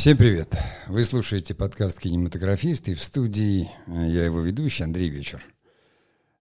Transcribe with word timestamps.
Всем 0.00 0.16
привет! 0.16 0.56
Вы 0.86 1.04
слушаете 1.04 1.54
подкаст 1.54 2.00
«Кинематографист» 2.00 2.88
и 2.88 2.94
в 2.94 3.04
студии 3.04 3.68
э, 3.86 4.06
я 4.08 4.24
его 4.24 4.40
ведущий 4.40 4.82
Андрей 4.82 5.10
Вечер. 5.10 5.42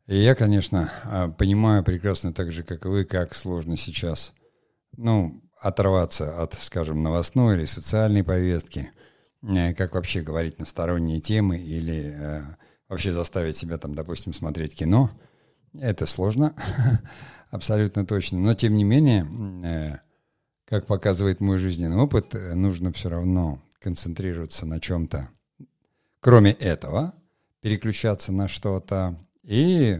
И 0.07 0.15
я, 0.15 0.33
конечно, 0.33 0.89
э, 1.03 1.27
понимаю 1.37 1.83
прекрасно 1.83 2.31
так 2.31 2.53
же, 2.53 2.63
как 2.63 2.85
и 2.85 2.87
вы, 2.87 3.03
как 3.03 3.35
сложно 3.35 3.75
сейчас, 3.75 4.31
ну, 4.95 5.43
оторваться 5.59 6.41
от, 6.41 6.53
скажем, 6.53 7.03
новостной 7.03 7.57
или 7.57 7.65
социальной 7.65 8.23
повестки, 8.23 8.91
э, 9.43 9.73
как 9.73 9.93
вообще 9.93 10.21
говорить 10.21 10.57
на 10.57 10.65
сторонние 10.65 11.19
темы 11.19 11.57
или 11.57 12.15
э, 12.17 12.43
вообще 12.87 13.11
заставить 13.11 13.57
себя 13.57 13.77
там, 13.77 13.93
допустим, 13.93 14.31
смотреть 14.31 14.73
кино. 14.73 15.11
Это 15.77 16.05
сложно, 16.05 16.55
абсолютно 17.51 18.05
точно. 18.05 18.39
Но, 18.39 18.53
тем 18.53 18.77
не 18.77 18.85
менее, 18.85 19.27
э, 19.65 20.08
как 20.69 20.85
показывает 20.85 21.41
мой 21.41 21.57
жизненный 21.57 21.97
опыт, 21.97 22.35
нужно 22.53 22.93
все 22.93 23.09
равно 23.09 23.59
концентрироваться 23.79 24.67
на 24.67 24.79
чем-то, 24.79 25.29
кроме 26.19 26.51
этого, 26.51 27.13
переключаться 27.61 28.31
на 28.31 28.47
что-то 28.47 29.17
и, 29.43 29.99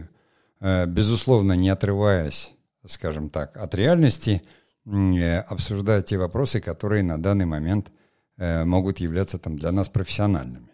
э, 0.60 0.86
безусловно, 0.86 1.54
не 1.54 1.70
отрываясь, 1.70 2.52
скажем 2.86 3.30
так, 3.30 3.56
от 3.56 3.74
реальности, 3.74 4.42
э, 4.86 5.38
обсуждать 5.38 6.06
те 6.06 6.18
вопросы, 6.18 6.60
которые 6.60 7.02
на 7.02 7.20
данный 7.20 7.46
момент 7.46 7.90
э, 8.38 8.64
могут 8.64 9.00
являться 9.00 9.38
там 9.38 9.56
для 9.56 9.72
нас 9.72 9.88
профессиональными. 9.88 10.68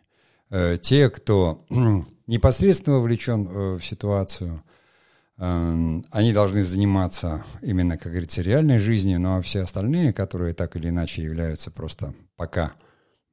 Те, 0.81 1.11
кто 1.11 1.65
непосредственно 2.27 2.99
вовлечен 2.99 3.79
в 3.79 3.83
ситуацию– 3.83 4.63
они 5.39 6.33
должны 6.33 6.65
заниматься 6.65 7.45
именно, 7.61 7.99
как 7.99 8.13
говорится, 8.13 8.41
реальной 8.41 8.79
жизнью, 8.79 9.21
ну 9.21 9.37
а 9.37 9.43
все 9.43 9.63
остальные, 9.63 10.15
которые 10.15 10.55
так 10.55 10.77
или 10.77 10.89
иначе 10.89 11.23
являются 11.23 11.71
просто 11.71 12.15
пока 12.37 12.73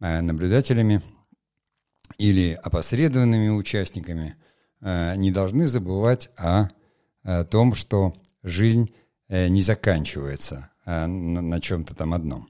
э, 0.02 0.20
наблюдателями 0.20 1.02
или 2.18 2.60
опосредованными 2.62 3.50
участниками, 3.50 4.36
э, 4.82 5.16
не 5.16 5.32
должны 5.32 5.66
забывать 5.68 6.30
о, 6.36 6.68
о 7.24 7.46
том, 7.46 7.74
что 7.74 8.14
жизнь 8.44 8.94
э, 9.30 9.48
не 9.48 9.62
заканчивается 9.62 10.70
на, 10.86 11.08
на 11.08 11.62
чем-то 11.62 11.96
там 11.96 12.14
одном. 12.14 12.50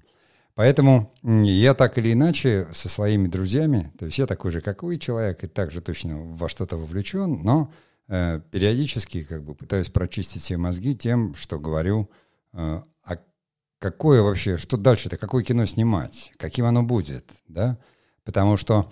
Поэтому 0.56 1.14
я 1.22 1.76
так 1.76 2.00
или 2.00 2.14
иначе 2.14 2.68
со 2.74 2.90
своими 2.90 3.28
друзьями, 3.28 3.92
то 4.00 4.06
есть 4.06 4.18
я 4.18 4.26
такой 4.26 4.52
же, 4.52 4.62
как 4.62 4.82
вы, 4.82 4.98
человек, 4.98 5.44
и 5.44 5.48
также 5.48 5.82
точно 5.82 6.18
во 6.18 6.50
что-то 6.50 6.78
вовлечен, 6.78 7.42
но 7.44 7.72
Э, 8.16 8.42
периодически 8.52 9.24
как 9.24 9.44
бы 9.44 9.56
пытаюсь 9.56 9.90
прочистить 9.90 10.44
все 10.44 10.56
мозги 10.58 10.96
тем, 10.96 11.34
что 11.34 11.58
говорю, 11.58 12.12
э, 12.52 12.80
а 13.04 13.18
какое 13.80 14.22
вообще, 14.22 14.58
что 14.58 14.78
дальше-то, 14.78 15.18
какое 15.18 15.44
кино 15.44 15.66
снимать, 15.66 16.32
каким 16.38 16.66
оно 16.66 16.84
будет, 16.84 17.26
да? 17.48 17.80
Потому 18.24 18.56
что 18.56 18.92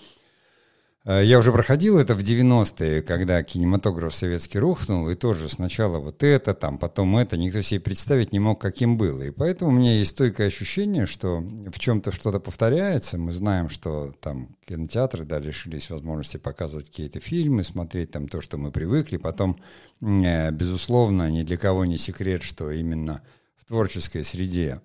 я 1.04 1.40
уже 1.40 1.52
проходил 1.52 1.98
это 1.98 2.14
в 2.14 2.20
90-е, 2.20 3.02
когда 3.02 3.42
кинематограф 3.42 4.14
советский 4.14 4.60
рухнул, 4.60 5.10
и 5.10 5.16
тоже 5.16 5.50
сначала 5.50 5.98
вот 5.98 6.22
это, 6.22 6.54
там, 6.54 6.78
потом 6.78 7.18
это, 7.18 7.38
никто 7.38 7.64
себе 7.64 7.80
представить 7.80 8.32
не 8.32 8.40
мог, 8.40 8.62
каким 8.62 8.98
было. 8.98 9.24
И 9.24 9.32
поэтому 9.32 9.72
у 9.72 9.74
меня 9.74 9.94
есть 9.94 10.12
стойкое 10.12 10.48
ощущение, 10.48 11.08
что 11.08 11.40
в 11.40 11.80
чем-то 11.80 12.12
что-то 12.12 12.40
повторяется. 12.40 13.18
Мы 13.18 13.32
знаем, 13.32 13.70
что 13.70 14.14
там 14.22 14.56
кинотеатры, 14.66 15.26
да, 15.26 15.40
лишились 15.40 15.90
возможности 15.90 16.38
показывать 16.38 16.88
какие-то 16.88 17.20
фильмы, 17.20 17.64
смотреть 17.64 18.12
там 18.12 18.28
то, 18.28 18.42
что 18.42 18.60
мы 18.60 18.72
привыкли. 18.72 19.18
Потом, 19.18 19.58
э, 20.02 20.52
безусловно, 20.52 21.32
ни 21.32 21.42
для 21.42 21.58
кого 21.58 21.86
не 21.86 21.98
секрет, 21.98 22.44
что 22.44 22.70
именно 22.70 23.24
в 23.58 23.66
творческой 23.66 24.24
среде 24.24 24.82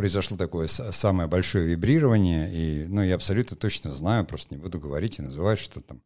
произошло 0.00 0.38
такое 0.38 0.66
самое 0.66 1.28
большое 1.28 1.66
вибрирование, 1.66 2.50
и, 2.50 2.86
ну, 2.88 3.02
я 3.02 3.16
абсолютно 3.16 3.54
точно 3.54 3.94
знаю, 3.94 4.24
просто 4.24 4.54
не 4.54 4.58
буду 4.62 4.80
говорить 4.80 5.18
и 5.18 5.22
называть, 5.22 5.58
что 5.58 5.82
там 5.82 6.00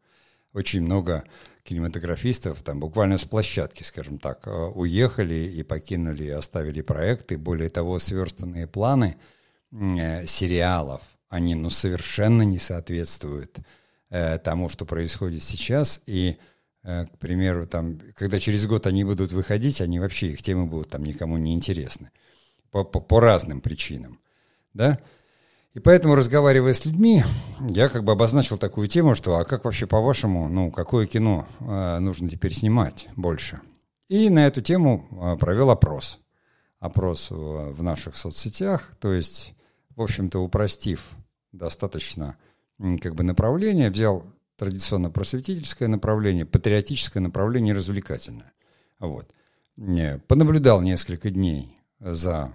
очень 0.53 0.81
много 0.81 1.23
кинематографистов 1.63 2.61
там 2.63 2.81
буквально 2.81 3.19
с 3.19 3.25
площадки, 3.25 3.85
скажем 3.85 4.19
так, 4.19 4.49
э, 4.49 4.51
уехали 4.51 5.35
и 5.35 5.63
покинули, 5.63 6.25
и 6.25 6.31
оставили 6.31 6.81
проекты. 6.83 7.39
Более 7.39 7.71
того, 7.71 8.01
сверстанные 8.01 8.67
планы 8.67 9.17
э, 9.71 10.27
сериалов, 10.27 11.03
они 11.29 11.55
ну, 11.55 11.71
совершенно 11.71 12.43
не 12.43 12.59
соответствуют 12.59 13.59
э, 14.11 14.39
тому, 14.39 14.69
что 14.71 14.87
происходит 14.87 15.45
сейчас. 15.45 16.03
И, 16.07 16.39
э, 16.83 17.07
к 17.07 17.19
примеру, 17.19 17.69
там, 17.69 18.01
когда 18.17 18.41
через 18.41 18.67
год 18.67 18.89
они 18.89 19.05
будут 19.05 19.31
выходить, 19.31 19.81
они 19.81 20.01
вообще, 20.01 20.33
их 20.33 20.43
темы 20.43 20.67
будут 20.67 20.91
там 20.91 21.05
никому 21.05 21.39
не 21.39 21.55
интересны 21.55 22.11
по, 22.75 22.83
по, 22.83 22.99
по 22.99 23.21
разным 23.21 23.61
причинам, 23.61 24.19
да. 24.73 24.99
И 25.75 25.79
поэтому, 25.79 26.17
разговаривая 26.17 26.75
с 26.75 26.85
людьми, 26.85 27.23
я 27.69 27.89
как 27.89 28.03
бы 28.03 28.11
обозначил 28.11 28.59
такую 28.59 28.89
тему, 28.89 29.15
что 29.15 29.37
а 29.37 29.45
как 29.45 29.65
вообще 29.65 29.87
по-вашему, 29.87 30.49
ну, 30.49 30.73
какое 30.73 31.07
кино 31.07 31.47
э, 31.61 31.99
нужно 32.01 32.29
теперь 32.29 32.53
снимать 32.53 33.09
больше? 33.15 33.61
И 34.09 34.29
на 34.29 34.49
эту 34.49 34.61
тему 34.61 35.07
э, 35.13 35.39
провел 35.39 35.71
опрос. 35.71 36.19
Опрос 36.81 37.31
в, 37.31 37.75
в 37.75 37.83
наших 37.85 38.17
соцсетях, 38.17 38.91
то 38.99 39.13
есть, 39.13 39.55
в 39.95 40.03
общем-то, 40.03 40.41
упростив 40.41 41.11
достаточно 41.53 42.37
как 43.01 43.15
бы 43.15 43.23
направление, 43.23 43.89
взял 43.89 44.25
традиционно 44.57 45.11
просветительское 45.11 45.87
направление, 45.87 46.45
патриотическое 46.45 47.23
направление, 47.23 47.73
развлекательное. 47.73 48.53
Вот. 48.99 49.29
Понаблюдал 50.27 50.83
несколько 50.83 51.31
дней 51.31 51.79
за 52.01 52.53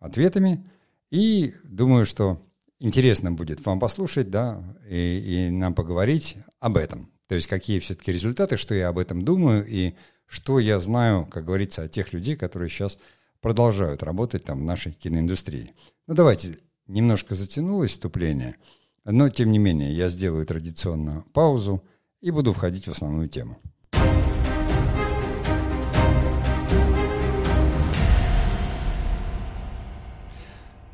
ответами. 0.00 0.68
И 1.10 1.54
думаю, 1.64 2.06
что 2.06 2.44
интересно 2.80 3.30
будет 3.30 3.64
вам 3.64 3.78
послушать, 3.78 4.30
да, 4.30 4.64
и, 4.88 5.46
и 5.46 5.50
нам 5.50 5.74
поговорить 5.74 6.36
об 6.58 6.76
этом. 6.76 7.10
То 7.28 7.36
есть 7.36 7.46
какие 7.46 7.78
все-таки 7.78 8.10
результаты, 8.10 8.56
что 8.56 8.74
я 8.74 8.88
об 8.88 8.98
этом 8.98 9.24
думаю 9.24 9.64
и 9.66 9.94
что 10.26 10.58
я 10.58 10.80
знаю, 10.80 11.26
как 11.26 11.44
говорится, 11.44 11.82
о 11.82 11.88
тех 11.88 12.12
людей, 12.12 12.36
которые 12.36 12.68
сейчас 12.68 12.98
продолжают 13.40 14.02
работать 14.02 14.44
там 14.44 14.60
в 14.60 14.64
нашей 14.64 14.92
киноиндустрии. 14.92 15.74
Ну 16.06 16.14
давайте, 16.14 16.58
немножко 16.86 17.34
затянулось 17.34 17.92
вступление, 17.92 18.56
но 19.04 19.28
тем 19.28 19.52
не 19.52 19.58
менее 19.58 19.92
я 19.92 20.08
сделаю 20.08 20.46
традиционно 20.46 21.24
паузу 21.32 21.82
и 22.20 22.30
буду 22.30 22.52
входить 22.52 22.86
в 22.86 22.90
основную 22.90 23.28
тему. 23.28 23.58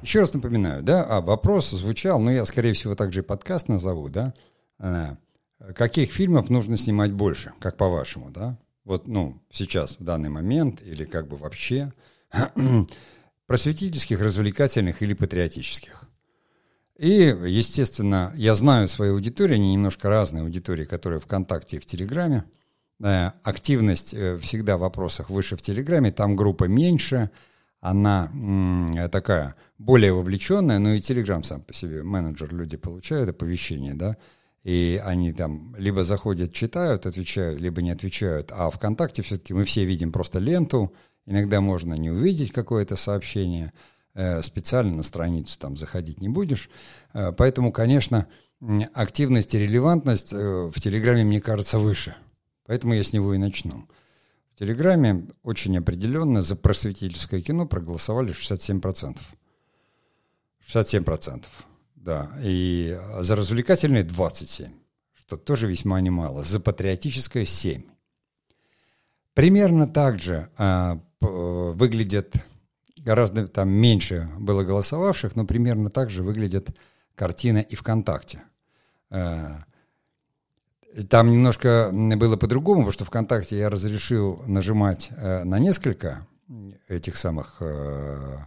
Еще 0.07 0.21
раз 0.21 0.33
напоминаю, 0.33 0.85
да, 0.85 1.03
а 1.03 1.21
вопрос 1.21 1.71
звучал, 1.71 2.21
ну, 2.21 2.31
я, 2.31 2.47
скорее 2.47 2.75
всего, 2.75 2.95
также 2.95 3.21
и 3.21 3.25
подкаст 3.25 3.67
назову, 3.67 4.09
да, 4.09 4.35
а, 4.79 5.17
каких 5.75 6.13
фильмов 6.13 6.49
нужно 6.49 6.77
снимать 6.77 7.11
больше, 7.11 7.55
как 7.59 7.77
по-вашему, 7.77 8.31
да? 8.31 8.57
Вот, 8.85 9.09
ну, 9.09 9.43
сейчас, 9.51 9.99
в 9.99 10.05
данный 10.05 10.29
момент, 10.29 10.81
или 10.81 11.05
как 11.05 11.27
бы 11.27 11.37
вообще, 11.37 11.93
просветительских, 13.49 14.21
развлекательных 14.21 15.03
или 15.03 15.13
патриотических. 15.13 16.05
И, 16.97 17.37
естественно, 17.45 18.33
я 18.37 18.55
знаю 18.55 18.87
свою 18.87 19.15
аудиторию, 19.15 19.57
они 19.57 19.73
немножко 19.73 20.09
разные 20.09 20.45
аудитории, 20.45 20.85
которые 20.85 21.19
ВКонтакте 21.19 21.79
и 21.79 21.81
в 21.81 21.87
Телеграме. 21.87 22.45
Активность 23.43 24.15
э, 24.15 24.39
всегда 24.39 24.77
в 24.77 24.83
вопросах 24.83 25.31
выше 25.31 25.57
в 25.57 25.63
Телеграме, 25.63 26.13
там 26.13 26.37
группа 26.37 26.67
меньше– 26.67 27.33
она 27.81 28.31
такая 29.13 29.55
более 29.79 30.13
вовлеченная, 30.13 30.79
но 30.79 30.95
и 30.95 31.01
Telegram 31.01 31.43
сам 31.43 31.63
по 31.63 31.75
себе, 31.75 32.03
менеджер, 32.03 32.55
люди 32.55 32.77
получают 32.77 33.31
оповещения, 33.31 33.95
да, 33.95 34.17
и 34.65 35.01
они 35.05 35.33
там 35.33 35.77
либо 35.79 36.03
заходят, 36.03 36.53
читают, 36.53 37.07
отвечают, 37.07 37.61
либо 37.61 37.83
не 37.83 37.91
отвечают. 37.93 38.51
А 38.53 38.69
ВКонтакте 38.71 39.23
все-таки 39.23 39.55
мы 39.55 39.65
все 39.65 39.85
видим 39.85 40.11
просто 40.11 40.41
ленту, 40.41 40.93
иногда 41.25 41.61
можно 41.61 41.95
не 41.95 42.11
увидеть 42.11 42.51
какое-то 42.51 42.97
сообщение, 42.97 43.73
э, 44.15 44.43
специально 44.43 44.97
на 44.97 45.03
страницу 45.05 45.57
там 45.59 45.77
заходить 45.77 46.21
не 46.21 46.29
будешь. 46.29 46.69
Э, 47.13 47.31
поэтому, 47.31 47.71
конечно, 47.71 48.27
активность 48.93 49.55
и 49.55 49.59
релевантность 49.59 50.33
э, 50.33 50.37
в 50.75 50.81
Телеграме, 50.81 51.25
мне 51.25 51.41
кажется, 51.41 51.79
выше. 51.79 52.17
Поэтому 52.67 52.95
я 52.95 53.05
с 53.05 53.13
него 53.13 53.35
и 53.35 53.39
начну. 53.39 53.87
В 54.57 54.59
Телеграме 54.59 55.27
очень 55.43 55.77
определенно 55.77 56.41
за 56.41 56.57
просветительское 56.57 57.43
кино 57.43 57.67
проголосовали 57.67 58.33
67%. 58.33 59.19
67%, 60.67 61.45
да. 61.95 62.31
И 62.43 62.99
за 63.21 63.37
развлекательное 63.37 64.03
27%, 64.03 64.71
что 65.13 65.37
тоже 65.37 65.67
весьма 65.67 66.01
немало. 66.01 66.43
За 66.43 66.59
патриотическое 66.59 67.45
7%. 67.45 67.85
Примерно 69.35 69.87
так 69.87 70.21
же 70.21 70.49
а, 70.57 71.03
выглядят, 71.21 72.35
гораздо 72.97 73.49
там 73.49 73.69
меньше 73.69 74.31
было 74.39 74.65
голосовавших, 74.65 75.37
но 75.37 75.45
примерно 75.45 75.91
так 75.91 76.09
же 76.09 76.23
выглядит 76.23 76.71
картина 77.15 77.59
и 77.59 77.75
ВКонтакте. 77.75 78.43
А, 79.11 79.66
там 81.03 81.31
немножко 81.31 81.91
было 81.93 82.37
по-другому, 82.37 82.81
потому 82.81 82.93
что 82.93 83.05
ВКонтакте 83.05 83.59
я 83.59 83.69
разрешил 83.69 84.43
нажимать 84.47 85.11
э, 85.11 85.45
на 85.45 85.59
несколько 85.59 86.27
этих 86.89 87.17
самых 87.17 87.57
э, 87.61 88.39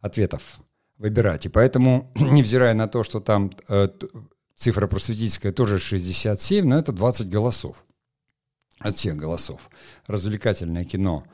ответов 0.00 0.58
выбирать. 0.98 1.46
И 1.46 1.48
поэтому, 1.48 2.10
невзирая 2.16 2.74
на 2.74 2.88
то, 2.88 3.04
что 3.04 3.20
там 3.20 3.52
э, 3.68 3.88
цифра 4.54 4.86
просветительская 4.86 5.52
тоже 5.52 5.78
67, 5.78 6.66
но 6.66 6.78
это 6.78 6.92
20 6.92 7.28
голосов 7.28 7.84
от 8.78 8.96
всех 8.96 9.16
голосов. 9.16 9.70
Развлекательное 10.06 10.84
кино 10.84 11.24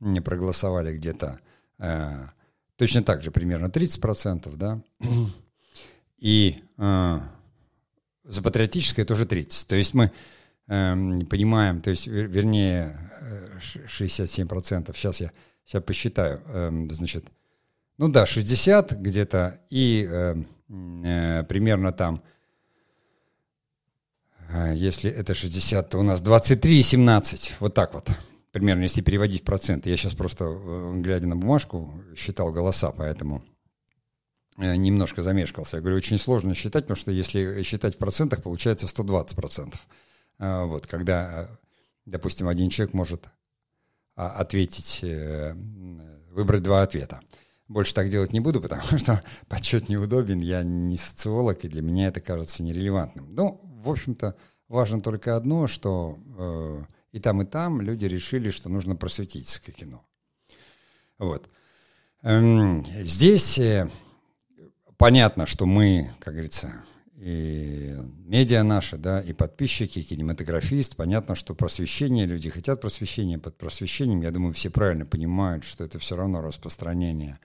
не 0.00 0.20
проголосовали 0.20 0.96
где-то 0.96 1.40
э, 1.78 2.28
точно 2.76 3.02
так 3.02 3.22
же, 3.22 3.30
примерно 3.30 3.66
30%, 3.66 4.56
да, 4.56 4.80
и 6.18 6.62
э, 6.78 7.20
за 8.26 8.42
патриотическое 8.42 9.04
тоже 9.04 9.24
30%. 9.24 9.66
То 9.68 9.76
есть 9.76 9.94
мы 9.94 10.12
э, 10.68 10.94
понимаем, 11.30 11.80
то 11.80 11.90
есть, 11.90 12.06
вер, 12.06 12.26
вернее, 12.28 12.98
67%, 13.86 14.94
сейчас 14.94 15.20
я 15.20 15.32
сейчас 15.64 15.82
посчитаю, 15.82 16.42
э, 16.46 16.86
значит, 16.90 17.24
ну 17.98 18.08
да, 18.08 18.26
60 18.26 18.92
где-то, 18.92 19.60
и 19.70 20.06
э, 20.10 20.36
э, 21.04 21.44
примерно 21.44 21.92
там 21.92 22.22
а, 24.48 24.72
если 24.72 25.10
это 25.10 25.34
60, 25.34 25.88
то 25.90 25.98
у 25.98 26.02
нас 26.02 26.22
23,17. 26.22 27.54
Вот 27.60 27.74
так 27.74 27.94
вот. 27.94 28.08
Примерно, 28.52 28.84
если 28.84 29.02
переводить 29.02 29.42
в 29.42 29.44
проценты. 29.44 29.90
Я 29.90 29.96
сейчас 29.96 30.14
просто, 30.14 30.44
э, 30.44 30.92
глядя 30.96 31.26
на 31.26 31.36
бумажку, 31.36 31.92
считал 32.16 32.52
голоса, 32.52 32.92
поэтому 32.92 33.42
э, 33.42 33.55
немножко 34.56 35.22
замешкался. 35.22 35.76
Я 35.76 35.80
говорю, 35.82 35.96
очень 35.96 36.18
сложно 36.18 36.54
считать, 36.54 36.84
потому 36.84 36.96
что 36.96 37.10
если 37.10 37.62
считать 37.62 37.96
в 37.96 37.98
процентах, 37.98 38.42
получается 38.42 38.88
120 38.88 39.36
процентов. 39.36 39.86
А, 40.38 40.64
вот, 40.64 40.86
когда, 40.86 41.48
э, 41.50 41.56
допустим, 42.06 42.48
один 42.48 42.70
человек 42.70 42.94
может 42.94 43.28
а, 44.14 44.30
ответить, 44.30 45.04
выбрать 46.30 46.62
два 46.62 46.82
ответа. 46.82 47.20
Больше 47.68 47.94
так 47.94 48.08
делать 48.08 48.32
не 48.32 48.40
буду, 48.40 48.60
потому 48.62 48.82
что 48.98 49.22
подсчет 49.48 49.88
неудобен, 49.88 50.40
я 50.40 50.62
не 50.62 50.96
социолог, 50.96 51.64
и 51.64 51.68
для 51.68 51.82
меня 51.82 52.08
это 52.08 52.20
кажется 52.20 52.62
нерелевантным. 52.62 53.34
Ну, 53.34 53.60
в 53.62 53.90
общем-то, 53.90 54.36
важно 54.68 55.00
только 55.00 55.36
одно, 55.36 55.66
что 55.66 56.18
э, 56.38 56.84
и 57.12 57.20
там, 57.20 57.42
и 57.42 57.44
там 57.44 57.80
люди 57.80 58.04
решили, 58.04 58.50
что 58.50 58.68
нужно 58.68 58.96
просветительское 58.96 59.74
кино. 59.74 60.04
Вот. 61.18 61.48
Эм, 62.22 62.84
здесь 62.84 63.58
э, 63.58 63.88
понятно, 64.98 65.46
что 65.46 65.66
мы, 65.66 66.10
как 66.18 66.34
говорится, 66.34 66.72
и 67.16 67.96
медиа 68.26 68.62
наши, 68.62 68.98
да, 68.98 69.20
и 69.20 69.32
подписчики, 69.32 70.00
и 70.00 70.02
кинематографист, 70.02 70.96
понятно, 70.96 71.34
что 71.34 71.54
просвещение, 71.54 72.26
люди 72.26 72.50
хотят 72.50 72.80
просвещения, 72.80 73.38
под 73.38 73.56
просвещением, 73.56 74.20
я 74.20 74.30
думаю, 74.30 74.52
все 74.52 74.68
правильно 74.68 75.06
понимают, 75.06 75.64
что 75.64 75.84
это 75.84 75.98
все 75.98 76.16
равно 76.16 76.42
распространение 76.42 77.38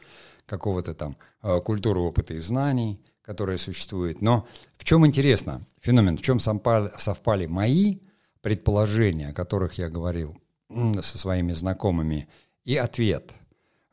какого-то 0.45 0.93
там 0.93 1.15
э, 1.41 1.59
культуры 1.61 2.01
опыта 2.01 2.33
и 2.33 2.39
знаний, 2.39 2.99
которая 3.21 3.57
существует. 3.57 4.21
Но 4.21 4.45
в 4.77 4.83
чем 4.83 5.05
интересно 5.05 5.65
феномен, 5.79 6.17
в 6.17 6.21
чем 6.21 6.39
совпали 6.39 7.45
мои 7.45 7.99
предположения, 8.41 9.29
о 9.29 9.33
которых 9.33 9.75
я 9.75 9.89
говорил 9.89 10.37
со 10.69 11.17
своими 11.17 11.53
знакомыми, 11.53 12.27
и 12.65 12.75
ответ. 12.75 13.31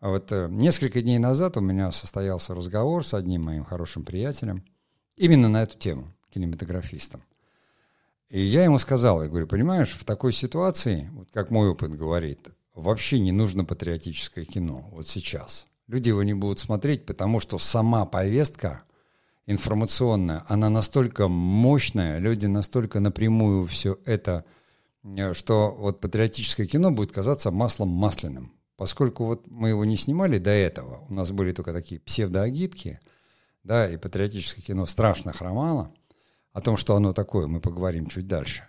Вот 0.01 0.31
э, 0.31 0.49
несколько 0.51 1.03
дней 1.03 1.19
назад 1.19 1.57
у 1.57 1.61
меня 1.61 1.91
состоялся 1.91 2.55
разговор 2.55 3.05
с 3.05 3.15
одним 3.15 3.45
моим 3.45 3.65
хорошим 3.65 4.05
приятелем 4.05 4.65
именно 5.17 5.49
на 5.49 5.63
эту 5.63 5.77
тему, 5.77 6.07
кинематографистом. 6.31 7.21
И 8.31 8.41
я 8.41 8.63
ему 8.65 8.79
сказал, 8.79 9.23
я 9.23 9.29
говорю, 9.29 9.47
понимаешь, 9.47 9.93
в 9.93 10.05
такой 10.05 10.33
ситуации, 10.33 11.09
вот 11.15 11.29
как 11.33 11.51
мой 11.51 11.71
опыт 11.71 11.97
говорит, 11.97 12.49
вообще 12.75 13.19
не 13.19 13.33
нужно 13.33 13.65
патриотическое 13.65 14.45
кино 14.45 14.89
вот 14.93 15.09
сейчас. 15.09 15.67
Люди 15.89 16.11
его 16.11 16.23
не 16.23 16.35
будут 16.35 16.61
смотреть, 16.61 17.05
потому 17.07 17.41
что 17.41 17.59
сама 17.59 18.05
повестка 18.05 18.83
информационная, 19.47 20.45
она 20.47 20.69
настолько 20.69 21.27
мощная, 21.27 22.19
люди 22.19 22.47
настолько 22.47 23.01
напрямую 23.01 23.67
все 23.67 23.99
это, 24.05 24.45
э, 25.03 25.33
что 25.33 25.75
вот 25.77 26.01
патриотическое 26.01 26.67
кино 26.67 26.93
будет 26.93 27.11
казаться 27.11 27.51
маслом 27.51 27.89
масляным. 27.89 28.53
Поскольку 28.79 29.25
вот 29.25 29.49
мы 29.49 29.71
его 29.71 29.85
не 29.85 29.97
снимали 29.97 30.39
до 30.39 30.51
этого, 30.51 31.05
у 31.09 31.13
нас 31.13 31.33
были 31.33 31.51
только 31.51 31.73
такие 31.73 32.01
псевдоагитки, 32.01 33.01
да, 33.65 33.91
и 33.91 33.97
патриотическое 33.97 34.65
кино 34.65 34.87
страшно 34.87 35.33
хромало, 35.33 35.93
о 36.53 36.61
том, 36.61 36.77
что 36.77 36.95
оно 36.95 37.13
такое, 37.13 37.49
мы 37.49 37.61
поговорим 37.61 38.07
чуть 38.07 38.29
дальше, 38.29 38.69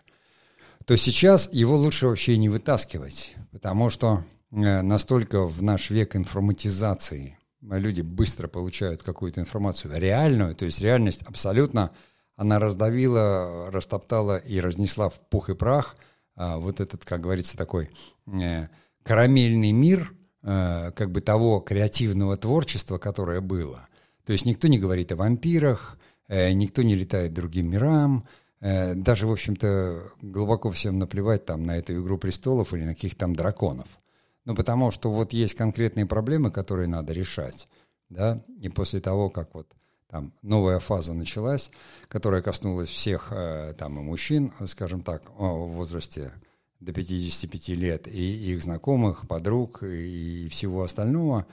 то 0.86 0.98
сейчас 0.98 1.48
его 1.54 1.78
лучше 1.78 2.08
вообще 2.08 2.40
не 2.40 2.50
вытаскивать, 2.50 3.36
потому 3.52 3.92
что 3.92 4.24
э, 4.52 4.82
настолько 4.82 5.46
в 5.46 5.62
наш 5.62 5.92
век 5.92 6.16
информатизации 6.16 7.38
люди 7.62 8.02
быстро 8.02 8.48
получают 8.48 9.04
какую-то 9.04 9.42
информацию 9.42 9.96
реальную, 9.96 10.56
то 10.56 10.66
есть 10.66 10.82
реальность 10.82 11.22
абсолютно, 11.22 11.92
она 12.36 12.58
раздавила, 12.58 13.70
растоптала 13.70 14.38
и 14.38 14.60
разнесла 14.60 15.10
в 15.10 15.20
пух 15.30 15.52
и 15.52 15.54
прах 15.54 15.96
а, 16.36 16.58
вот 16.58 16.80
этот, 16.80 17.06
как 17.06 17.22
говорится, 17.22 17.56
такой 17.56 17.92
э, 18.26 18.70
карамельный 19.10 19.72
мир 19.72 20.14
э, 20.44 20.92
как 20.96 21.10
бы 21.12 21.22
того 21.22 21.62
креативного 21.62 22.38
творчества, 22.38 23.00
которое 23.00 23.42
было. 23.42 23.88
То 24.24 24.34
есть 24.34 24.46
никто 24.46 24.68
не 24.68 24.78
говорит 24.78 25.12
о 25.12 25.16
вампирах, 25.16 25.98
э, 26.28 26.52
никто 26.52 26.84
не 26.84 26.94
летает 26.94 27.34
другим 27.34 27.72
мирам, 27.72 28.28
э, 28.62 28.94
даже, 28.94 29.26
в 29.26 29.32
общем-то, 29.32 30.12
глубоко 30.22 30.70
всем 30.70 31.00
наплевать 31.00 31.46
там 31.46 31.62
на 31.62 31.78
эту 31.78 32.00
«Игру 32.00 32.20
престолов» 32.20 32.72
или 32.74 32.84
на 32.84 32.94
каких-то 32.94 33.20
там 33.20 33.36
драконов– 33.36 33.88
ну, 34.46 34.56
потому 34.56 34.90
что 34.90 35.12
вот 35.12 35.32
есть 35.32 35.54
конкретные 35.54 36.08
проблемы, 36.08 36.50
которые 36.50 36.88
надо 36.88 37.14
решать, 37.14 37.68
да, 38.10 38.42
и 38.60 38.70
после 38.70 39.00
того, 39.00 39.30
как 39.30 39.54
вот 39.54 39.72
там 40.10 40.34
новая 40.42 40.80
фаза 40.80 41.14
началась, 41.14 41.70
которая 42.08 42.42
коснулась 42.42 42.90
всех 42.90 43.28
э, 43.32 43.76
там 43.78 44.00
и 44.00 44.02
мужчин, 44.02 44.52
скажем 44.66 45.02
так, 45.02 45.22
в 45.38 45.68
возрасте 45.68 46.32
до 46.80 46.94
55 46.94 47.70
лет, 47.70 48.08
и 48.08 48.52
их 48.52 48.62
знакомых, 48.62 49.28
подруг 49.28 49.84
и 49.84 50.48
всего 50.50 50.84
остального, 50.84 51.46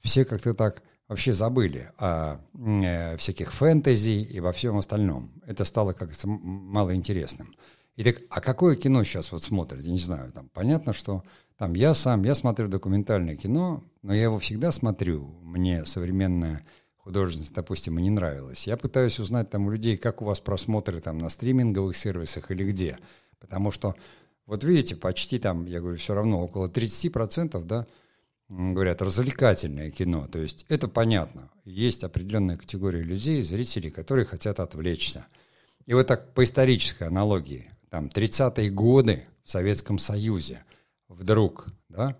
все 0.00 0.24
как-то 0.24 0.54
так 0.54 0.82
вообще 1.08 1.32
забыли 1.32 1.90
о 1.98 2.38
э, 2.54 3.16
всяких 3.16 3.52
фэнтези 3.52 4.22
и 4.22 4.40
во 4.40 4.52
всем 4.52 4.78
остальном. 4.78 5.32
Это 5.46 5.64
стало 5.64 5.92
как-то 5.92 6.26
малоинтересным. 6.26 7.52
И 7.96 8.04
так, 8.04 8.22
а 8.30 8.40
какое 8.40 8.74
кино 8.74 9.04
сейчас 9.04 9.32
вот 9.32 9.42
смотрят? 9.42 9.84
Я 9.84 9.92
не 9.92 9.98
знаю, 9.98 10.32
там 10.32 10.48
понятно, 10.48 10.92
что 10.92 11.22
там 11.58 11.74
я 11.74 11.94
сам, 11.94 12.24
я 12.24 12.34
смотрю 12.34 12.68
документальное 12.68 13.36
кино, 13.36 13.84
но 14.02 14.14
я 14.14 14.24
его 14.24 14.38
всегда 14.38 14.72
смотрю. 14.72 15.38
Мне 15.42 15.84
современная 15.84 16.64
художественность, 16.96 17.54
допустим, 17.54 17.98
и 17.98 18.02
не 18.02 18.10
нравилась. 18.10 18.66
Я 18.66 18.76
пытаюсь 18.76 19.20
узнать 19.20 19.50
там 19.50 19.66
у 19.66 19.70
людей, 19.70 19.96
как 19.96 20.22
у 20.22 20.24
вас 20.24 20.40
просмотры 20.40 21.00
там 21.00 21.18
на 21.18 21.28
стриминговых 21.28 21.96
сервисах 21.96 22.50
или 22.50 22.64
где. 22.64 22.98
Потому 23.38 23.70
что, 23.70 23.94
вот 24.46 24.64
видите, 24.64 24.96
почти 24.96 25.38
там, 25.38 25.66
я 25.66 25.80
говорю, 25.80 25.96
все 25.96 26.14
равно 26.14 26.42
около 26.42 26.68
30%, 26.68 27.62
да, 27.64 27.86
говорят, 28.48 29.02
развлекательное 29.02 29.90
кино. 29.90 30.28
То 30.30 30.38
есть 30.38 30.66
это 30.68 30.88
понятно. 30.88 31.50
Есть 31.64 32.04
определенная 32.04 32.56
категория 32.56 33.02
людей, 33.02 33.42
зрителей, 33.42 33.90
которые 33.90 34.24
хотят 34.24 34.60
отвлечься. 34.60 35.26
И 35.86 35.94
вот 35.94 36.06
так 36.06 36.34
по 36.34 36.44
исторической 36.44 37.04
аналогии, 37.04 37.70
там 37.90 38.06
30-е 38.06 38.70
годы 38.70 39.24
в 39.44 39.50
Советском 39.50 39.98
Союзе– 39.98 40.64
вдруг 41.12 41.66
да, 41.88 42.16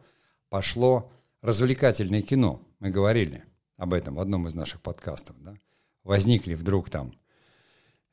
пошло 0.48 1.10
развлекательное 1.40 2.22
кино. 2.22 2.62
Мы 2.78 2.90
говорили 2.90 3.44
об 3.76 3.94
этом 3.94 4.16
в 4.16 4.20
одном 4.20 4.46
из 4.46 4.54
наших 4.54 4.80
подкастов. 4.80 5.36
Да. 5.40 5.54
Возникли 6.04 6.54
вдруг 6.54 6.90
там 6.90 7.12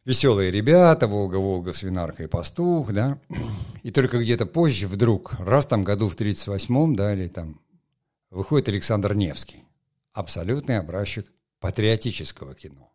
веселые 0.09 0.51
ребята, 0.51 1.07
Волга-Волга, 1.07 1.71
Свинарка 1.71 2.23
и 2.23 2.27
Пастух, 2.27 2.91
да, 2.91 3.19
и 3.83 3.91
только 3.91 4.19
где-то 4.19 4.45
позже 4.45 4.87
вдруг, 4.87 5.35
раз 5.39 5.65
там 5.65 5.83
году 5.83 6.09
в 6.09 6.15
38-м, 6.15 6.95
да, 6.95 7.13
или 7.13 7.27
там, 7.27 7.61
выходит 8.29 8.67
Александр 8.69 9.13
Невский, 9.13 9.63
абсолютный 10.13 10.79
образчик 10.79 11.25
патриотического 11.59 12.55
кино. 12.55 12.91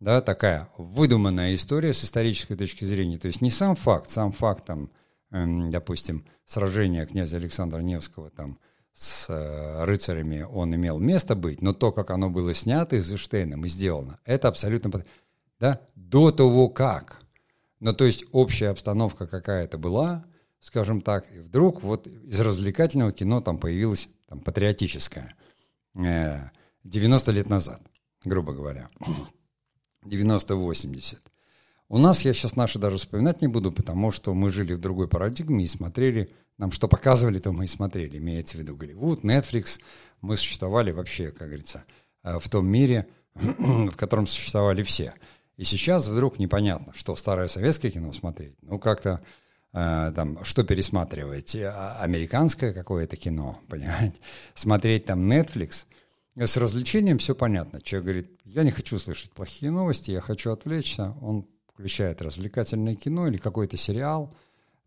Да, 0.00 0.20
такая 0.20 0.68
выдуманная 0.76 1.54
история 1.54 1.94
с 1.94 2.04
исторической 2.04 2.54
точки 2.54 2.84
зрения. 2.84 3.18
То 3.18 3.28
есть 3.28 3.40
не 3.40 3.50
сам 3.50 3.76
факт, 3.76 4.10
сам 4.10 4.30
факт 4.32 4.66
там 4.66 4.90
Эм, 5.30 5.70
допустим, 5.70 6.24
сражение 6.44 7.04
князя 7.06 7.36
Александра 7.36 7.80
Невского 7.80 8.30
там 8.30 8.58
с 8.92 9.26
э, 9.28 9.84
рыцарями, 9.84 10.42
он 10.42 10.74
имел 10.74 10.98
место 10.98 11.34
быть, 11.34 11.60
но 11.60 11.74
то, 11.74 11.92
как 11.92 12.10
оно 12.10 12.30
было 12.30 12.54
снято 12.54 12.96
Эйзенштейном 12.96 13.64
и 13.64 13.68
сделано, 13.68 14.18
это 14.24 14.48
абсолютно... 14.48 15.04
Да? 15.58 15.80
До 15.94 16.30
того 16.30 16.68
как. 16.68 17.20
Ну, 17.80 17.92
то 17.92 18.04
есть 18.04 18.24
общая 18.32 18.68
обстановка 18.68 19.26
какая-то 19.26 19.78
была, 19.78 20.24
скажем 20.60 21.00
так, 21.00 21.26
и 21.34 21.40
вдруг 21.40 21.82
вот 21.82 22.06
из 22.06 22.40
развлекательного 22.40 23.12
кино 23.12 23.40
там 23.40 23.58
появилось 23.58 24.08
там, 24.28 24.40
патриотическое. 24.40 25.34
90 25.94 27.30
э, 27.30 27.34
лет 27.34 27.48
назад, 27.48 27.80
грубо 28.24 28.52
говоря. 28.52 28.88
90-80. 30.04 31.18
У 31.88 31.98
нас, 31.98 32.24
я 32.24 32.34
сейчас 32.34 32.56
наши 32.56 32.78
даже 32.78 32.98
вспоминать 32.98 33.40
не 33.42 33.48
буду, 33.48 33.70
потому 33.70 34.10
что 34.10 34.34
мы 34.34 34.50
жили 34.50 34.72
в 34.72 34.80
другой 34.80 35.08
парадигме 35.08 35.64
и 35.64 35.68
смотрели, 35.68 36.32
нам 36.58 36.72
что 36.72 36.88
показывали, 36.88 37.38
то 37.38 37.52
мы 37.52 37.66
и 37.66 37.68
смотрели, 37.68 38.18
имеется 38.18 38.56
в 38.56 38.60
виду 38.60 38.76
Голливуд, 38.76 39.22
Netflix, 39.22 39.78
мы 40.20 40.36
существовали 40.36 40.90
вообще, 40.90 41.30
как 41.30 41.48
говорится, 41.48 41.84
э, 42.24 42.38
в 42.40 42.48
том 42.48 42.66
мире, 42.66 43.06
в 43.34 43.94
котором 43.96 44.26
существовали 44.26 44.82
все. 44.82 45.14
И 45.56 45.64
сейчас 45.64 46.06
вдруг 46.06 46.38
непонятно, 46.38 46.92
что 46.94 47.16
старое 47.16 47.48
советское 47.48 47.90
кино 47.90 48.12
смотреть. 48.12 48.54
Ну, 48.60 48.78
как-то 48.78 49.22
э, 49.72 50.12
там, 50.14 50.44
что 50.44 50.64
пересматривать? 50.64 51.56
А, 51.56 51.98
американское 52.02 52.74
какое-то 52.74 53.16
кино, 53.16 53.58
понимаете? 53.68 54.16
Смотреть 54.54 55.06
там 55.06 55.30
Netflix. 55.30 55.86
С 56.36 56.58
развлечением 56.58 57.16
все 57.16 57.34
понятно. 57.34 57.80
Человек 57.80 58.04
говорит, 58.04 58.30
я 58.44 58.62
не 58.64 58.70
хочу 58.70 58.98
слышать 58.98 59.32
плохие 59.32 59.72
новости, 59.72 60.10
я 60.10 60.20
хочу 60.20 60.50
отвлечься. 60.50 61.14
Он 61.22 61.46
включает 61.72 62.20
развлекательное 62.20 62.94
кино 62.94 63.26
или 63.26 63.38
какой-то 63.38 63.78
сериал, 63.78 64.34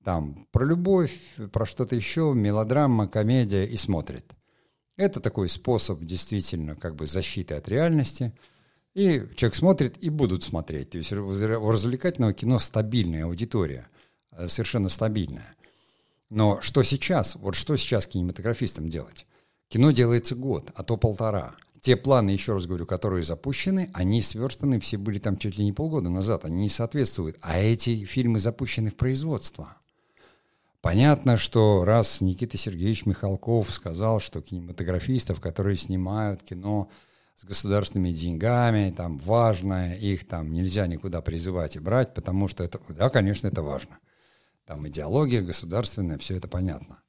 там, 0.04 0.46
про 0.52 0.64
любовь, 0.66 1.14
про 1.52 1.66
что-то 1.66 1.96
еще, 1.96 2.34
мелодрама, 2.36 3.08
комедия, 3.08 3.66
и 3.66 3.76
смотрит. 3.76 4.34
Это 4.96 5.20
такой 5.20 5.50
способ 5.50 6.02
действительно 6.02 6.76
как 6.76 6.96
бы 6.96 7.08
защиты 7.08 7.56
от 7.56 7.68
реальности– 7.68 8.36
и 8.93 9.24
человек 9.36 9.55
смотрит, 9.55 9.98
и 10.03 10.10
будут 10.10 10.43
смотреть. 10.43 10.91
То 10.91 10.98
есть 10.98 11.13
у 11.13 11.72
развлекательного 11.72 12.34
кино 12.34 12.60
стабильная 12.60 13.25
аудитория, 13.25 13.88
э, 14.31 14.48
совершенно 14.48 14.89
стабильная. 14.89 15.55
Но 16.29 16.62
что 16.62 16.84
сейчас? 16.84 17.36
Вот 17.36 17.55
что 17.55 17.75
сейчас 17.75 18.08
кинематографистам 18.08 18.89
делать? 18.89 19.25
Кино 19.67 19.91
делается 19.91 20.36
год, 20.36 20.72
а 20.75 20.84
то 20.84 20.98
полтора. 20.98 21.55
Те 21.81 21.96
планы, 21.96 22.31
еще 22.31 22.53
раз 22.53 22.65
говорю, 22.65 22.86
которые 22.86 23.24
запущены, 23.24 23.89
они 23.93 24.22
сверстаны, 24.22 24.79
все 24.79 24.98
были 24.98 25.19
там 25.19 25.38
чуть 25.38 25.58
ли 25.58 25.63
не 25.63 25.72
полгода 25.72 26.10
назад, 26.10 26.43
они 26.46 26.63
не 26.63 26.69
соответствуют. 26.69 27.38
А 27.41 27.58
эти 27.60 28.03
фильмы 28.03 28.39
запущены 28.39 28.91
в 28.91 28.96
производство. 28.96 29.77
Понятно, 30.81 31.38
что 31.38 31.84
раз 31.86 32.22
Никита 32.22 32.58
Сергеевич 32.58 33.05
Михалков 33.05 33.72
сказал, 33.74 34.19
что 34.19 34.41
кинематографистов, 34.41 35.39
которые 35.39 35.75
снимают 35.75 36.41
кино, 36.41 36.89
с 37.39 37.46
государственными 37.46 38.12
деньгами, 38.12 38.93
там 38.96 39.17
важно, 39.17 39.96
их 39.96 40.27
там 40.27 40.51
нельзя 40.51 40.88
никуда 40.88 41.22
призывать 41.22 41.77
и 41.77 41.79
брать, 41.79 42.13
потому 42.13 42.50
что 42.50 42.65
это, 42.65 42.81
да, 42.89 43.10
конечно, 43.10 43.48
это 43.48 43.62
важно. 43.62 44.00
Там 44.65 44.86
идеология 44.89 45.41
государственная, 45.41 46.17
все 46.17 46.36
это 46.36 46.50
понятно. 46.50 47.00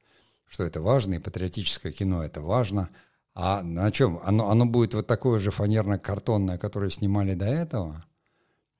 Что 0.46 0.62
это 0.62 0.80
важно, 0.80 1.14
и 1.14 1.18
патриотическое 1.18 1.90
кино 1.90 2.22
это 2.22 2.40
важно. 2.42 2.90
А 3.34 3.62
на 3.62 3.90
чем? 3.90 4.20
Оно, 4.22 4.50
оно 4.50 4.66
будет 4.66 4.94
вот 4.94 5.08
такое 5.08 5.40
же 5.40 5.50
фанерно-картонное, 5.50 6.58
которое 6.58 6.90
снимали 6.90 7.34
до 7.34 7.46
этого? 7.46 8.04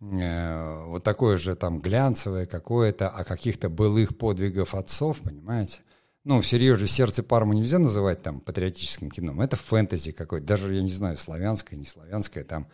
Э, 0.00 0.84
вот 0.84 1.02
такое 1.02 1.36
же 1.36 1.56
там 1.56 1.80
глянцевое 1.80 2.46
какое-то, 2.46 3.08
о 3.08 3.24
каких-то 3.24 3.68
былых 3.68 4.16
подвигов 4.16 4.76
отцов, 4.76 5.18
понимаете? 5.20 5.80
Ну, 6.24 6.40
всерьез 6.40 6.78
же 6.78 6.86
«Сердце 6.86 7.22
Пармы» 7.22 7.54
нельзя 7.54 7.78
называть 7.78 8.22
там 8.22 8.40
патриотическим 8.40 9.10
кином. 9.10 9.40
Это 9.40 9.56
фэнтези 9.56 10.12
какой-то, 10.12 10.46
даже, 10.46 10.74
я 10.74 10.82
не 10.82 10.90
знаю, 10.90 11.16
славянское, 11.16 11.78
не 11.78 11.86
славянское, 11.86 12.44
там 12.44 12.68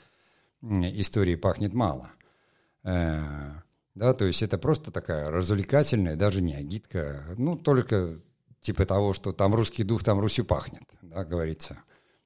истории 0.62 1.36
пахнет 1.36 1.72
мало. 1.72 2.10
Э, 2.82 3.22
да, 3.94 4.14
то 4.14 4.24
есть 4.24 4.42
это 4.42 4.58
просто 4.58 4.90
такая 4.90 5.30
развлекательная, 5.30 6.16
даже 6.16 6.42
не 6.42 6.54
агитка, 6.54 7.24
ну, 7.36 7.56
только 7.56 8.18
типа 8.60 8.84
того, 8.84 9.12
что 9.12 9.32
там 9.32 9.54
русский 9.54 9.84
дух, 9.84 10.02
там 10.02 10.18
Русью 10.18 10.44
пахнет, 10.44 10.82
да, 11.02 11.24
говорится. 11.24 11.78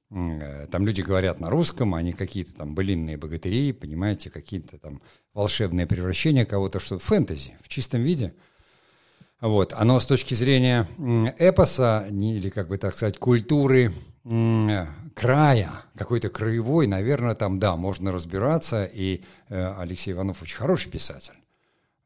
Э, 0.09 0.65
там 0.71 0.87
люди 0.87 1.01
говорят 1.01 1.39
на 1.39 1.51
русском, 1.51 1.93
они 1.93 2.13
какие-то 2.13 2.55
там 2.55 2.73
былинные 2.73 3.17
богатыри, 3.17 3.73
понимаете, 3.73 4.31
какие-то 4.31 4.79
там 4.79 4.99
волшебные 5.35 5.85
превращения 5.85 6.45
кого-то, 6.45 6.79
что 6.79 6.97
фэнтези 6.97 7.59
в 7.61 7.67
чистом 7.67 8.01
виде– 8.01 8.33
вот. 9.41 9.73
Оно 9.73 9.99
с 9.99 10.05
точки 10.05 10.35
зрения 10.35 10.87
эпоса, 11.39 12.05
или, 12.09 12.49
как 12.49 12.67
бы 12.67 12.77
так 12.77 12.95
сказать, 12.95 13.17
культуры 13.17 13.91
края, 15.15 15.71
какой-то 15.95 16.29
краевой, 16.29 16.85
наверное, 16.85 17.33
там, 17.33 17.57
да, 17.57 17.75
можно 17.75 18.11
разбираться, 18.11 18.85
и 18.85 19.23
э, 19.49 19.75
Алексей 19.79 20.11
Иванов 20.13 20.41
очень 20.43 20.57
хороший 20.57 20.91
писатель. 20.91 21.33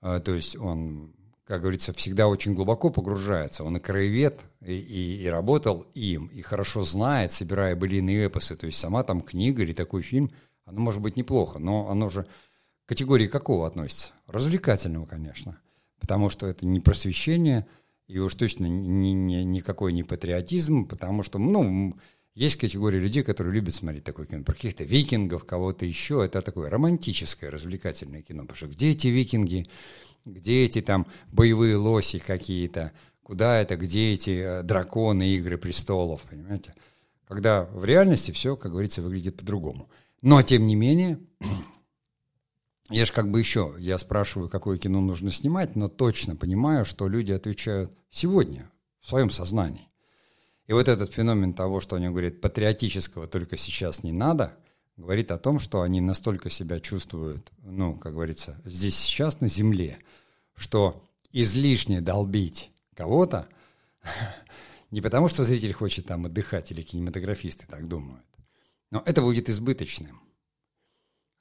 Э, 0.01 0.21
то 0.23 0.33
есть 0.33 0.57
он, 0.57 1.13
как 1.45 1.61
говорится, 1.61 1.91
всегда 1.91 2.29
очень 2.29 2.53
глубоко 2.53 2.89
погружается. 2.89 3.65
Он 3.65 3.75
и 3.77 3.79
краевед, 3.81 4.39
и, 4.61 4.75
и, 4.75 5.23
и 5.23 5.27
работал 5.27 5.85
им, 5.93 6.27
и 6.27 6.41
хорошо 6.41 6.83
знает, 6.83 7.33
собирая 7.33 7.75
былиные 7.75 8.27
эпосы. 8.27 8.55
То 8.55 8.65
есть 8.65 8.79
сама 8.79 9.03
там 9.03 9.19
книга 9.19 9.61
или 9.61 9.73
такой 9.73 10.01
фильм, 10.01 10.31
оно 10.63 10.79
может 10.79 11.01
быть 11.01 11.17
неплохо, 11.17 11.59
но 11.59 11.89
оно 11.89 12.07
же 12.07 12.23
к 12.23 12.89
категории 12.89 13.27
какого 13.27 13.67
относится? 13.67 14.13
Развлекательного, 14.27 15.05
конечно 15.05 15.59
потому 16.05 16.29
что 16.29 16.45
это 16.45 16.67
не 16.67 16.79
просвещение, 16.79 17.65
и 18.07 18.19
уж 18.19 18.35
точно 18.35 18.67
ни, 18.67 19.09
ни, 19.09 19.38
никакой 19.38 19.91
не 19.91 20.03
патриотизм, 20.03 20.85
потому 20.85 21.24
что, 21.24 21.39
ну, 21.39 21.97
есть 22.35 22.57
категория 22.57 23.00
людей, 23.00 23.24
которые 23.24 23.55
любят 23.55 23.74
смотреть 23.74 24.03
такое 24.03 24.27
кино, 24.27 24.43
про 24.43 24.53
каких-то 24.53 24.83
викингов, 24.83 25.45
кого-то 25.45 25.83
еще, 25.88 26.24
это 26.24 26.43
такое 26.43 26.69
романтическое, 26.69 27.50
развлекательное 27.50 28.21
кино, 28.21 28.43
потому 28.43 28.55
что 28.55 28.67
где 28.67 28.91
эти 28.91 29.07
викинги, 29.07 29.65
где 30.25 30.63
эти 30.63 30.83
там 30.83 31.07
боевые 31.31 31.75
лоси 31.75 32.19
какие-то, 32.19 32.91
куда 33.24 33.59
это, 33.59 33.77
где 33.77 34.13
эти 34.13 34.59
э, 34.59 34.62
драконы, 34.62 35.27
игры 35.29 35.57
престолов, 35.57 36.21
понимаете? 36.29 36.75
Когда 37.27 37.63
в 37.63 37.83
реальности 37.83 38.29
все, 38.29 38.55
как 38.55 38.74
говорится, 38.74 39.01
выглядит 39.01 39.38
по-другому. 39.38 39.89
Но, 40.21 40.43
тем 40.43 40.67
не 40.67 40.75
менее, 40.75 41.17
я 42.89 43.05
же 43.05 43.13
как 43.13 43.31
бы 43.31 43.39
еще, 43.39 43.75
я 43.79 43.97
спрашиваю, 43.97 44.49
какое 44.49 44.77
кино 44.77 45.01
нужно 45.01 45.31
снимать, 45.31 45.75
но 45.75 45.87
точно 45.87 46.35
понимаю, 46.35 46.85
что 46.85 47.07
люди 47.07 47.31
отвечают 47.31 47.91
сегодня, 48.09 48.69
в 49.01 49.09
своем 49.09 49.29
сознании. 49.29 49.87
И 50.67 50.73
вот 50.73 50.87
этот 50.87 51.13
феномен 51.13 51.53
того, 51.53 51.79
что 51.79 51.95
они 51.95 52.09
говорят, 52.09 52.41
патриотического 52.41 53.27
только 53.27 53.57
сейчас 53.57 54.03
не 54.03 54.11
надо, 54.11 54.57
говорит 54.97 55.31
о 55.31 55.37
том, 55.37 55.59
что 55.59 55.81
они 55.81 56.01
настолько 56.01 56.49
себя 56.49 56.79
чувствуют, 56.79 57.51
ну, 57.63 57.95
как 57.95 58.13
говорится, 58.13 58.59
здесь 58.65 58.95
сейчас 58.95 59.41
на 59.41 59.47
земле, 59.47 59.97
что 60.55 61.03
излишне 61.31 62.01
долбить 62.01 62.71
кого-то, 62.95 63.47
не 64.91 65.01
потому 65.01 65.27
что 65.27 65.43
зритель 65.43 65.73
хочет 65.73 66.07
там 66.07 66.25
отдыхать 66.25 66.71
или 66.71 66.81
кинематографисты 66.81 67.65
так 67.67 67.87
думают, 67.87 68.25
но 68.89 69.03
это 69.05 69.21
будет 69.21 69.49
избыточным. 69.49 70.21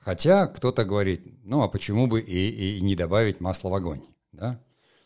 Хотя 0.05 0.47
кто-то 0.49 0.85
говорит, 0.85 1.27
ну 1.45 1.63
а 1.63 1.69
почему 1.69 2.07
бы 2.07 2.21
и, 2.21 2.77
и 2.77 2.81
не 2.83 2.95
добавить 2.95 3.41
масло 3.41 3.71
в 3.71 3.75
огонь, 3.75 4.03
да? 4.33 4.61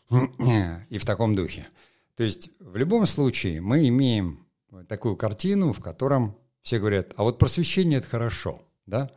И 0.89 0.97
в 0.97 1.05
таком 1.05 1.35
духе. 1.35 1.67
То 2.15 2.23
есть 2.23 2.49
в 2.59 2.75
любом 2.75 3.05
случае 3.05 3.61
мы 3.61 3.87
имеем 3.87 4.45
такую 4.89 5.15
картину, 5.15 5.71
в 5.71 5.79
котором 5.79 6.35
все 6.63 6.79
говорят, 6.79 7.13
а 7.15 7.23
вот 7.23 7.37
просвещение 7.37 7.99
это 7.99 8.09
хорошо, 8.09 8.61
да? 8.87 9.09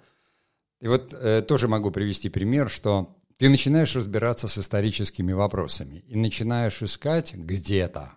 И 0.80 0.86
вот 0.86 1.12
э, 1.14 1.42
тоже 1.42 1.66
могу 1.66 1.90
привести 1.90 2.28
пример, 2.28 2.70
что 2.70 3.16
ты 3.36 3.48
начинаешь 3.48 3.96
разбираться 3.96 4.46
с 4.46 4.58
историческими 4.58 5.32
вопросами 5.32 6.04
и 6.06 6.16
начинаешь 6.16 6.80
искать 6.82 7.34
где-то 7.34 8.12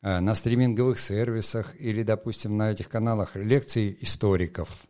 э, 0.00 0.20
на 0.20 0.34
стриминговых 0.34 0.98
сервисах 0.98 1.74
или, 1.78 2.02
допустим, 2.02 2.56
на 2.56 2.70
этих 2.70 2.88
каналах 2.88 3.36
лекции 3.36 3.96
историков, 4.00 4.86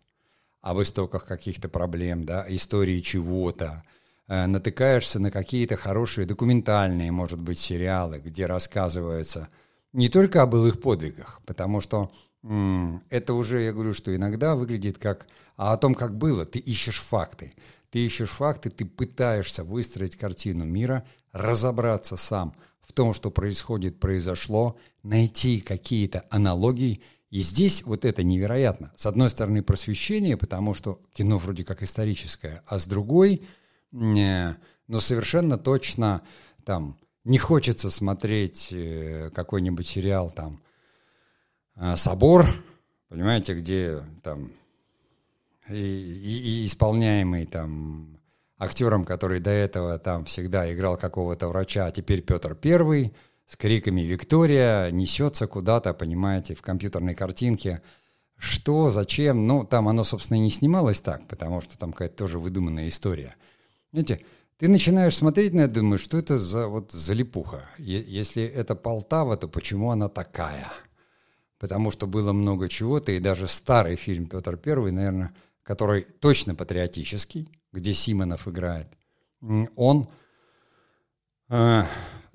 об 0.64 0.80
истоках 0.80 1.26
каких-то 1.26 1.68
проблем, 1.68 2.24
да, 2.24 2.46
истории 2.48 3.02
чего-то, 3.02 3.84
э, 4.28 4.46
натыкаешься 4.46 5.18
на 5.20 5.30
какие-то 5.30 5.76
хорошие 5.76 6.26
документальные, 6.26 7.12
может 7.12 7.38
быть, 7.38 7.58
сериалы, 7.58 8.18
где 8.18 8.46
рассказывается 8.46 9.48
не 9.92 10.08
только 10.08 10.40
о 10.40 10.46
былых 10.46 10.80
подвигах, 10.80 11.42
потому 11.44 11.80
что 11.80 12.10
м- 12.42 13.02
это 13.10 13.34
уже, 13.34 13.60
я 13.60 13.74
говорю, 13.74 13.92
что 13.92 14.16
иногда 14.16 14.54
выглядит 14.54 14.96
как 14.96 15.26
а 15.56 15.74
о 15.74 15.76
том, 15.76 15.94
как 15.94 16.16
было, 16.16 16.46
ты 16.46 16.58
ищешь 16.58 16.98
факты. 16.98 17.52
Ты 17.90 18.06
ищешь 18.06 18.30
факты, 18.30 18.70
ты 18.70 18.86
пытаешься 18.86 19.64
выстроить 19.64 20.16
картину 20.16 20.64
мира, 20.64 21.04
разобраться 21.32 22.16
сам 22.16 22.54
в 22.80 22.92
том, 22.94 23.12
что 23.12 23.30
происходит, 23.30 24.00
произошло, 24.00 24.76
найти 25.02 25.60
какие-то 25.60 26.24
аналогии 26.30 27.02
и 27.34 27.40
здесь 27.40 27.82
вот 27.82 28.04
это 28.04 28.22
невероятно. 28.22 28.92
С 28.94 29.06
одной 29.06 29.28
стороны 29.28 29.60
просвещение, 29.64 30.36
потому 30.36 30.72
что 30.72 31.00
кино 31.12 31.36
вроде 31.36 31.64
как 31.64 31.82
историческое, 31.82 32.62
а 32.64 32.78
с 32.78 32.86
другой, 32.86 33.42
э, 33.92 34.54
но 34.86 35.00
совершенно 35.00 35.58
точно 35.58 36.22
там 36.64 36.96
не 37.24 37.38
хочется 37.38 37.90
смотреть 37.90 38.68
э, 38.70 39.32
какой-нибудь 39.34 39.84
сериал 39.84 40.30
там 40.30 40.60
э, 41.74 41.96
«Собор», 41.96 42.46
понимаете, 43.08 43.54
где 43.54 44.00
там 44.22 44.52
и, 45.68 45.74
и, 45.74 46.62
и 46.62 46.66
исполняемый 46.66 47.46
там 47.46 48.20
актером, 48.58 49.04
который 49.04 49.40
до 49.40 49.50
этого 49.50 49.98
там 49.98 50.24
всегда 50.24 50.72
играл 50.72 50.96
какого-то 50.96 51.48
врача, 51.48 51.86
а 51.86 51.90
теперь 51.90 52.22
Петр 52.22 52.54
Первый– 52.54 53.12
с 53.46 53.56
криками 53.56 54.02
«Виктория!» 54.02 54.90
несется 54.90 55.46
куда-то, 55.46 55.94
понимаете, 55.94 56.54
в 56.54 56.62
компьютерной 56.62 57.14
картинке. 57.14 57.82
Что, 58.36 58.90
зачем? 58.90 59.46
Ну, 59.46 59.64
там 59.64 59.88
оно, 59.88 60.04
собственно, 60.04 60.38
и 60.38 60.40
не 60.40 60.50
снималось 60.50 61.00
так, 61.00 61.26
потому 61.26 61.60
что 61.60 61.78
там 61.78 61.92
какая-то 61.92 62.16
тоже 62.16 62.38
выдуманная 62.38 62.88
история. 62.88 63.34
Знаете, 63.92 64.20
ты 64.58 64.68
начинаешь 64.68 65.16
смотреть 65.16 65.52
на 65.52 65.62
это, 65.62 65.74
думаешь, 65.74 66.02
что 66.02 66.18
это 66.18 66.38
за 66.38 66.68
вот 66.68 66.92
залипуха? 66.92 67.68
Если 67.78 68.42
это 68.42 68.74
Полтава, 68.74 69.36
то 69.36 69.48
почему 69.48 69.90
она 69.90 70.08
такая? 70.08 70.70
потому 71.64 71.90
что 71.90 72.06
было 72.06 72.34
много 72.34 72.68
чего-то, 72.68 73.10
и 73.12 73.20
даже 73.20 73.46
старый 73.46 73.96
фильм 73.96 74.26
«Петр 74.26 74.58
Первый», 74.58 74.92
наверное, 74.92 75.34
который 75.62 76.02
точно 76.02 76.54
патриотический, 76.54 77.50
где 77.72 77.94
Симонов 77.94 78.46
играет, 78.46 78.88
он 79.40 80.06
э, 81.48 81.82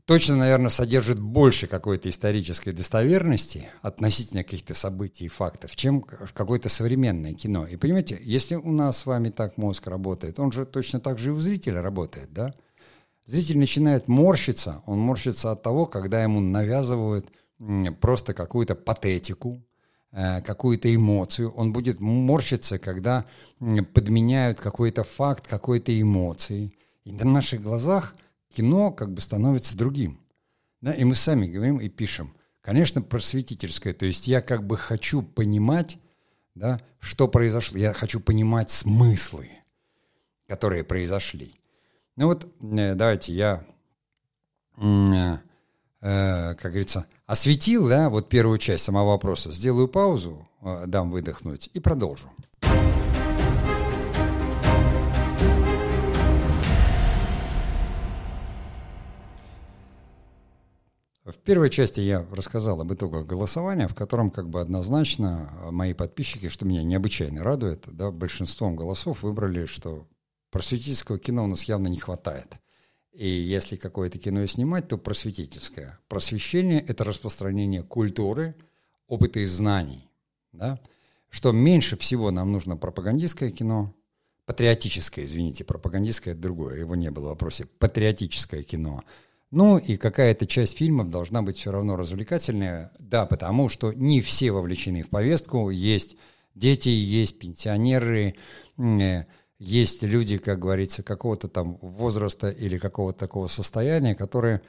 точно, 0.10 0.38
наверное, 0.38 0.72
содержит 0.72 1.20
больше 1.20 1.68
какой-то 1.68 2.10
исторической 2.10 2.72
достоверности 2.72 3.70
относительно 3.84 4.44
каких-то 4.44 4.74
событий 4.74 5.26
и 5.26 5.28
фактов, 5.28 5.76
чем 5.76 6.02
какое-то 6.02 6.68
современное 6.68 7.36
кино. 7.36 7.68
И 7.68 7.76
понимаете, 7.76 8.18
если 8.20 8.56
у 8.56 8.72
нас 8.72 8.98
с 8.98 9.06
вами 9.06 9.30
так 9.30 9.58
мозг 9.58 9.86
работает, 9.86 10.40
он 10.40 10.52
же 10.52 10.66
точно 10.66 11.00
так 11.00 11.20
же 11.20 11.30
и 11.30 11.32
у 11.32 11.38
зрителя 11.38 11.84
работает, 11.84 12.34
да? 12.34 12.56
Зритель 13.26 13.60
начинает 13.60 14.08
морщиться, 14.08 14.82
он 14.88 14.98
морщится 14.98 15.52
от 15.52 15.62
того, 15.62 15.86
когда 15.86 16.24
ему 16.24 16.40
навязывают 16.40 17.28
просто 18.02 18.34
какую-то 18.34 18.74
патетику, 18.74 19.64
э, 20.12 20.42
какую-то 20.42 20.92
эмоцию. 20.92 21.52
Он 21.52 21.72
будет 21.72 22.00
морщиться, 22.00 22.80
когда 22.80 23.26
подменяют 23.94 24.60
какой-то 24.60 25.04
факт, 25.04 25.46
какой-то 25.46 25.92
эмоции. 26.02 26.74
И 27.04 27.12
на 27.12 27.26
наших 27.26 27.62
глазах 27.62 28.16
кино 28.54 28.92
как 28.92 29.14
бы 29.14 29.22
становится 29.22 29.78
другим. 29.78 30.20
Да? 30.82 30.94
И 30.94 31.04
мы 31.04 31.16
сами 31.16 31.48
говорим 31.48 31.80
и 31.80 31.90
пишем. 31.90 32.36
Конечно, 32.62 33.02
просветительское. 33.02 33.94
То 33.94 34.06
есть 34.06 34.28
я 34.28 34.42
как 34.42 34.66
бы 34.66 34.78
хочу 34.78 35.22
понимать, 35.22 35.98
да, 36.56 36.80
что 37.00 37.28
произошло. 37.28 37.78
Я 37.78 37.94
хочу 37.94 38.20
понимать 38.20 38.70
смыслы, 38.70 39.50
которые 40.48 40.84
произошли. 40.84 41.54
Ну 42.16 42.28
вот, 42.28 42.46
э, 42.62 42.96
давайте 42.96 43.34
я, 43.34 43.66
э, 44.78 45.38
э, 46.02 46.56
как 46.56 46.72
говорится, 46.72 47.06
осветил, 47.26 47.88
да, 47.88 48.10
вот 48.10 48.30
первую 48.30 48.58
часть 48.58 48.84
самого 48.84 49.12
вопроса. 49.12 49.52
Сделаю 49.52 49.88
паузу, 49.88 50.48
дам 50.86 51.12
выдохнуть 51.12 51.70
и 51.74 51.80
продолжу. 51.80 52.30
В 61.32 61.38
первой 61.38 61.70
части 61.70 62.02
я 62.02 62.26
рассказал 62.32 62.82
об 62.82 62.94
итогах 62.94 63.26
голосования, 63.26 63.88
в 63.88 63.96
котором 63.96 64.32
как 64.32 64.50
бы 64.50 64.62
однозначно 64.62 65.52
мои 65.72 65.94
подписчики, 65.94 66.50
что 66.50 66.66
меня 66.66 66.84
необычайно 66.84 67.44
радует, 67.44 67.86
да, 67.88 68.12
большинством 68.12 68.76
голосов 68.76 69.24
выбрали, 69.24 69.66
что 69.66 70.08
Просветительского 70.52 71.20
кино 71.20 71.44
у 71.44 71.48
нас 71.48 71.64
явно 71.66 71.88
не 71.88 71.98
хватает. 71.98 72.58
И 73.12 73.28
если 73.28 73.76
какое-то 73.76 74.18
кино 74.18 74.46
снимать, 74.48 74.88
то 74.88 74.98
просветительское. 74.98 76.00
Просвещение– 76.08 76.80
это 76.88 77.04
распространение 77.04 77.84
культуры, 77.84 78.56
опыта 79.08 79.40
и 79.40 79.46
знаний. 79.46 80.10
Да? 80.52 80.80
Что 81.30 81.52
меньше 81.52 81.98
всего 81.98 82.32
нам 82.32 82.52
нужно 82.52 82.78
пропагандистское 82.78 83.52
кино, 83.52 83.94
патриотическое, 84.46 85.26
извините, 85.26 85.64
пропагандистское– 85.64 86.34
это 86.36 86.42
другое, 86.42 86.80
его 86.80 86.96
не 86.96 87.12
было 87.12 87.26
в 87.26 87.30
вопросе, 87.30 87.66
патриотическое 87.66 88.64
кино. 88.64 89.02
Ну 89.52 89.78
и 89.78 89.98
какая-то 89.98 90.46
часть 90.46 90.78
фильмов 90.78 91.10
должна 91.10 91.42
быть 91.42 91.58
все 91.58 91.72
равно 91.72 91.96
развлекательная, 91.96 92.92
да, 93.00 93.26
потому 93.26 93.68
что 93.68 93.92
не 93.94 94.22
все 94.22 94.52
вовлечены 94.52 95.02
в 95.02 95.10
повестку, 95.10 95.72
есть 95.72 96.18
дети, 96.54 96.90
есть 96.90 97.40
пенсионеры, 97.40 98.36
э, 98.78 99.24
есть 99.58 100.04
люди, 100.04 100.38
как 100.38 100.60
говорится, 100.60 101.02
какого-то 101.02 101.48
там 101.48 101.78
возраста 101.82 102.50
или 102.50 102.78
какого-то 102.78 103.20
такого 103.20 103.48
состояния, 103.48 104.14
которые 104.14 104.62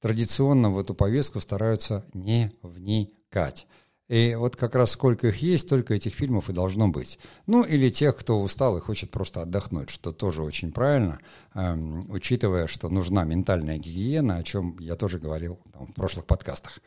традиционно 0.00 0.70
в 0.70 0.78
эту 0.78 0.94
повестку 0.94 1.40
стараются 1.40 2.04
не 2.12 2.52
вникать. 2.62 3.66
И 4.08 4.36
вот 4.36 4.54
как 4.54 4.74
раз 4.76 4.92
сколько 4.92 5.28
их 5.28 5.38
есть, 5.38 5.66
столько 5.66 5.94
этих 5.94 6.14
фильмов 6.14 6.48
и 6.48 6.52
должно 6.52 6.88
быть. 6.88 7.18
Ну, 7.46 7.64
или 7.64 7.90
тех, 7.90 8.16
кто 8.16 8.40
устал 8.40 8.76
и 8.78 8.80
хочет 8.80 9.10
просто 9.10 9.42
отдохнуть, 9.42 9.90
что 9.90 10.12
тоже 10.12 10.42
очень 10.42 10.70
правильно, 10.72 11.18
эм, 11.54 12.08
учитывая, 12.10 12.68
что 12.68 12.88
нужна 12.88 13.24
ментальная 13.24 13.78
гигиена, 13.78 14.36
о 14.36 14.42
чем 14.44 14.78
я 14.78 14.94
тоже 14.94 15.18
говорил 15.18 15.58
там, 15.72 15.88
в 15.88 15.94
прошлых 15.94 16.24
подкастах. 16.26 16.78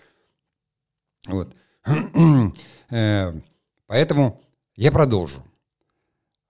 Вот. 1.27 1.55
Э, 2.91 3.39
поэтому 3.85 4.41
я 4.75 4.91
продолжу. 4.91 5.43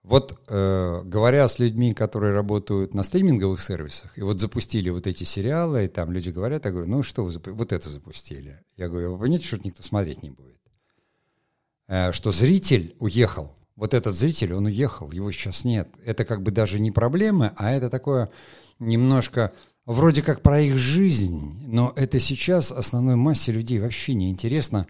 Вот 0.03 0.39
э, 0.47 1.01
говоря 1.03 1.47
с 1.47 1.59
людьми, 1.59 1.93
которые 1.93 2.33
работают 2.33 2.93
на 2.93 3.03
стриминговых 3.03 3.61
сервисах, 3.61 4.17
и 4.17 4.21
вот 4.21 4.39
запустили 4.39 4.89
вот 4.89 5.07
эти 5.07 5.23
сериалы, 5.25 5.85
и 5.85 5.87
там 5.87 6.11
люди 6.11 6.29
говорят, 6.29 6.65
я 6.65 6.71
говорю, 6.71 6.89
ну 6.89 7.03
что 7.03 7.25
вы? 7.25 7.33
Вот 7.53 7.73
это 7.73 7.89
запустили. 7.89 8.59
Я 8.77 8.87
говорю, 8.87 9.11
вы 9.11 9.19
понимаете, 9.19 9.45
что 9.45 9.59
никто 9.61 9.83
смотреть 9.83 10.23
не 10.23 10.29
будет? 10.29 10.57
Э, 11.87 12.11
что 12.13 12.31
зритель 12.31 12.95
уехал. 12.99 13.55
Вот 13.75 13.93
этот 13.93 14.13
зритель, 14.13 14.53
он 14.53 14.65
уехал, 14.65 15.11
его 15.11 15.31
сейчас 15.31 15.63
нет. 15.63 15.89
Это 16.05 16.25
как 16.25 16.43
бы 16.43 16.51
даже 16.51 16.79
не 16.79 16.91
проблемы, 16.91 17.51
а 17.55 17.71
это 17.71 17.89
такое 17.89 18.29
немножко 18.77 19.53
вроде 19.85 20.21
как 20.21 20.41
про 20.41 20.61
их 20.61 20.77
жизнь, 20.77 21.65
но 21.67 21.93
это 21.95 22.19
сейчас 22.19 22.71
основной 22.71 23.15
массе 23.15 23.51
людей 23.51 23.79
вообще 23.79 24.13
не 24.13 24.29
интересно, 24.29 24.85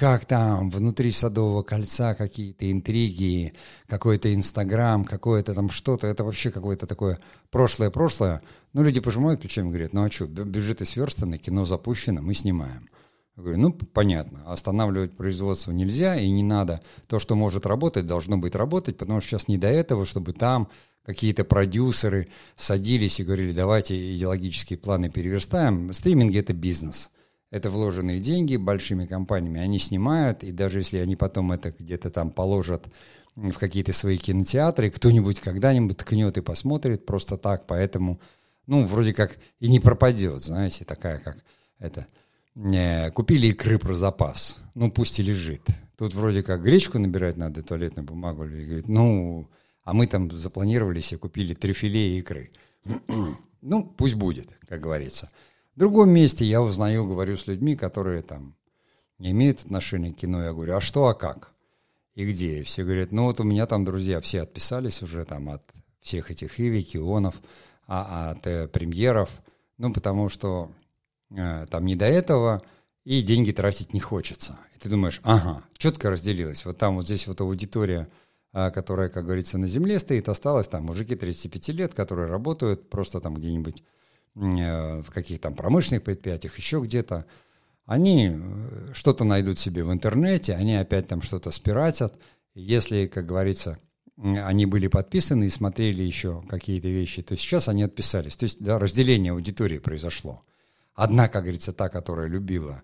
как 0.00 0.24
там 0.24 0.70
внутри 0.70 1.12
Садового 1.12 1.62
кольца 1.62 2.14
какие-то 2.14 2.72
интриги, 2.72 3.52
какой-то 3.86 4.34
Инстаграм, 4.34 5.04
какое-то 5.04 5.52
там 5.52 5.68
что-то, 5.68 6.06
это 6.06 6.24
вообще 6.24 6.50
какое-то 6.50 6.86
такое 6.86 7.18
прошлое-прошлое. 7.50 8.40
Ну, 8.72 8.82
люди 8.82 9.00
пожимают 9.00 9.42
плечами 9.42 9.66
и 9.66 9.68
говорят, 9.72 9.92
ну 9.92 10.02
а 10.02 10.10
что, 10.10 10.24
бюджеты 10.24 10.86
сверстаны, 10.86 11.36
кино 11.36 11.66
запущено, 11.66 12.22
мы 12.22 12.32
снимаем. 12.32 12.88
Я 13.36 13.42
говорю, 13.42 13.58
ну, 13.58 13.72
понятно, 13.74 14.50
останавливать 14.50 15.14
производство 15.14 15.70
нельзя 15.70 16.16
и 16.16 16.30
не 16.30 16.44
надо. 16.44 16.80
То, 17.06 17.18
что 17.18 17.34
может 17.34 17.66
работать, 17.66 18.06
должно 18.06 18.38
быть 18.38 18.54
работать, 18.54 18.96
потому 18.96 19.20
что 19.20 19.28
сейчас 19.28 19.48
не 19.48 19.58
до 19.58 19.68
этого, 19.68 20.06
чтобы 20.06 20.32
там 20.32 20.68
какие-то 21.04 21.44
продюсеры 21.44 22.28
садились 22.56 23.20
и 23.20 23.24
говорили, 23.24 23.52
давайте 23.52 24.16
идеологические 24.16 24.78
планы 24.78 25.10
переверстаем. 25.10 25.92
Стриминг— 25.92 26.34
это 26.36 26.54
бизнес— 26.54 27.10
это 27.50 27.70
вложенные 27.70 28.20
деньги 28.20 28.56
большими 28.56 29.06
компаниями, 29.06 29.60
они 29.60 29.78
снимают, 29.78 30.42
и 30.44 30.52
даже 30.52 30.80
если 30.80 30.98
они 30.98 31.16
потом 31.16 31.52
это 31.52 31.72
где-то 31.76 32.10
там 32.10 32.30
положат 32.30 32.88
в 33.34 33.52
какие-то 33.52 33.92
свои 33.92 34.18
кинотеатры, 34.18 34.90
кто-нибудь 34.90 35.40
когда-нибудь 35.40 35.96
ткнет 35.96 36.36
и 36.38 36.42
посмотрит 36.42 37.06
просто 37.06 37.36
так, 37.36 37.66
поэтому, 37.66 38.20
ну, 38.66 38.84
вроде 38.86 39.12
как 39.12 39.38
и 39.58 39.68
не 39.68 39.80
пропадет, 39.80 40.42
знаете, 40.42 40.84
такая 40.84 41.18
как 41.18 41.44
это, 41.78 42.06
купили 43.14 43.48
икры 43.48 43.78
про 43.78 43.94
запас, 43.94 44.58
ну, 44.74 44.90
пусть 44.90 45.18
и 45.18 45.22
лежит. 45.22 45.62
Тут 45.96 46.14
вроде 46.14 46.42
как 46.42 46.62
гречку 46.62 46.98
набирать 46.98 47.36
надо, 47.36 47.62
туалетную 47.62 48.06
бумагу, 48.06 48.44
и 48.44 48.64
говорит, 48.64 48.88
ну, 48.88 49.48
а 49.82 49.92
мы 49.92 50.06
там 50.06 50.30
запланировали 50.30 51.00
себе, 51.00 51.18
купили 51.18 51.54
трюфеле 51.54 52.16
и 52.16 52.18
икры. 52.20 52.50
ну, 53.60 53.84
пусть 53.84 54.14
будет, 54.14 54.48
как 54.68 54.80
говорится. 54.80 55.28
В 55.74 55.78
другом 55.78 56.10
месте 56.10 56.44
я 56.44 56.62
узнаю, 56.62 57.06
говорю 57.06 57.36
с 57.36 57.46
людьми, 57.46 57.76
которые 57.76 58.22
там 58.22 58.56
не 59.18 59.30
имеют 59.30 59.60
отношения 59.60 60.12
к 60.12 60.16
кино. 60.16 60.42
Я 60.42 60.52
говорю, 60.52 60.76
а 60.76 60.80
что, 60.80 61.06
а 61.06 61.14
как? 61.14 61.52
И 62.14 62.28
где? 62.28 62.60
И 62.60 62.62
все 62.64 62.82
говорят, 62.82 63.12
ну 63.12 63.24
вот 63.24 63.40
у 63.40 63.44
меня 63.44 63.66
там 63.66 63.84
друзья 63.84 64.20
все 64.20 64.42
отписались 64.42 65.02
уже 65.02 65.24
там 65.24 65.48
от 65.48 65.62
всех 66.00 66.30
этих 66.30 66.58
Иви, 66.58 66.82
Кионов, 66.82 67.40
а, 67.86 68.32
от 68.32 68.46
э, 68.46 68.68
премьеров. 68.68 69.30
Ну, 69.78 69.92
потому 69.92 70.28
что 70.28 70.70
э, 71.30 71.66
там 71.70 71.86
не 71.86 71.96
до 71.96 72.06
этого, 72.06 72.62
и 73.04 73.22
деньги 73.22 73.52
тратить 73.52 73.94
не 73.94 74.00
хочется. 74.00 74.58
И 74.74 74.78
ты 74.78 74.88
думаешь, 74.88 75.20
ага, 75.22 75.62
четко 75.76 76.10
разделилось. 76.10 76.64
Вот 76.64 76.78
там 76.78 76.96
вот 76.96 77.04
здесь 77.04 77.26
вот 77.26 77.40
аудитория, 77.40 78.08
э, 78.52 78.70
которая, 78.70 79.08
как 79.08 79.24
говорится, 79.24 79.56
на 79.56 79.68
земле 79.68 79.98
стоит, 79.98 80.28
осталась 80.28 80.68
там 80.68 80.84
мужики 80.84 81.14
35 81.14 81.68
лет, 81.68 81.94
которые 81.94 82.28
работают 82.28 82.90
просто 82.90 83.20
там 83.20 83.34
где-нибудь 83.34 83.82
в 84.34 85.10
каких-то 85.12 85.44
там 85.44 85.54
промышленных 85.54 86.04
предприятиях, 86.04 86.56
еще 86.56 86.80
где-то, 86.80 87.26
они 87.90 88.30
э, 88.32 88.92
что-то 88.94 89.24
найдут 89.24 89.58
себе 89.58 89.82
в 89.82 89.92
интернете, 89.92 90.54
они 90.54 90.76
опять 90.76 91.08
там 91.08 91.22
что-то 91.22 91.50
спиратят. 91.50 92.14
Если, 92.54 93.06
как 93.06 93.26
говорится, 93.26 93.78
они 94.16 94.66
были 94.66 94.86
подписаны 94.86 95.44
и 95.44 95.50
смотрели 95.50 96.02
еще 96.02 96.40
какие-то 96.48 96.86
вещи, 96.86 97.22
то 97.22 97.34
сейчас 97.36 97.68
они 97.68 97.82
отписались. 97.82 98.36
То 98.36 98.44
есть 98.44 98.62
да, 98.62 98.78
разделение 98.78 99.32
аудитории 99.32 99.78
произошло. 99.78 100.40
Одна, 100.94 101.28
как 101.28 101.42
говорится, 101.42 101.72
та, 101.72 101.88
которая 101.88 102.28
любила 102.28 102.82